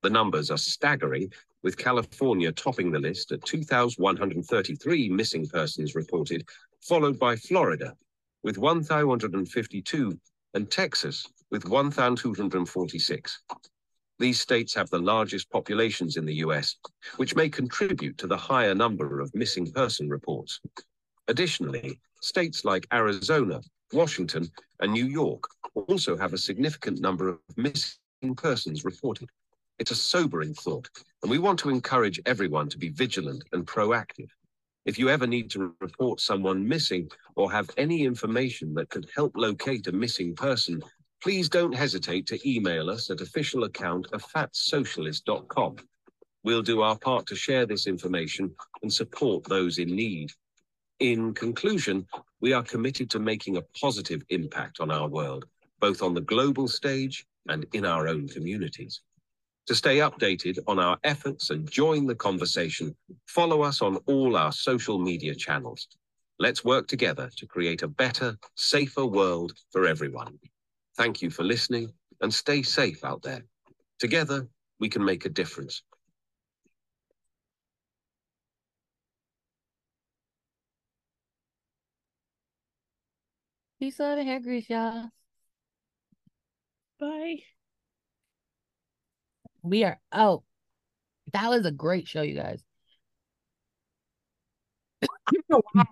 [0.03, 1.31] The numbers are staggering,
[1.63, 6.45] with California topping the list at 2,133 missing persons reported,
[6.81, 7.95] followed by Florida
[8.43, 10.19] with 1,152
[10.55, 13.43] and Texas with 1,246.
[14.19, 16.75] These states have the largest populations in the US,
[17.15, 20.59] which may contribute to the higher number of missing person reports.
[21.27, 23.61] Additionally, states like Arizona,
[23.91, 24.49] Washington,
[24.79, 25.43] and New York
[25.75, 29.29] also have a significant number of missing persons reported.
[29.79, 30.89] It's a sobering thought,
[31.21, 34.29] and we want to encourage everyone to be vigilant and proactive.
[34.85, 39.33] If you ever need to report someone missing or have any information that could help
[39.35, 40.81] locate a missing person,
[41.21, 45.75] please don't hesitate to email us at official account of fatssocialist.com.
[46.43, 50.31] We'll do our part to share this information and support those in need.
[50.99, 52.07] In conclusion,
[52.41, 55.45] we are committed to making a positive impact on our world,
[55.79, 59.01] both on the global stage and in our own communities.
[59.67, 62.95] To stay updated on our efforts and join the conversation,
[63.27, 65.87] follow us on all our social media channels.
[66.39, 70.39] Let's work together to create a better, safer world for everyone.
[70.95, 73.43] Thank you for listening and stay safe out there.
[73.99, 74.47] Together,
[74.79, 75.83] we can make a difference.
[83.79, 85.09] Peace, love, and hair grease, y'all.
[86.99, 87.43] Bye.
[89.61, 90.43] We are out.
[91.33, 92.63] That was a great show, you guys.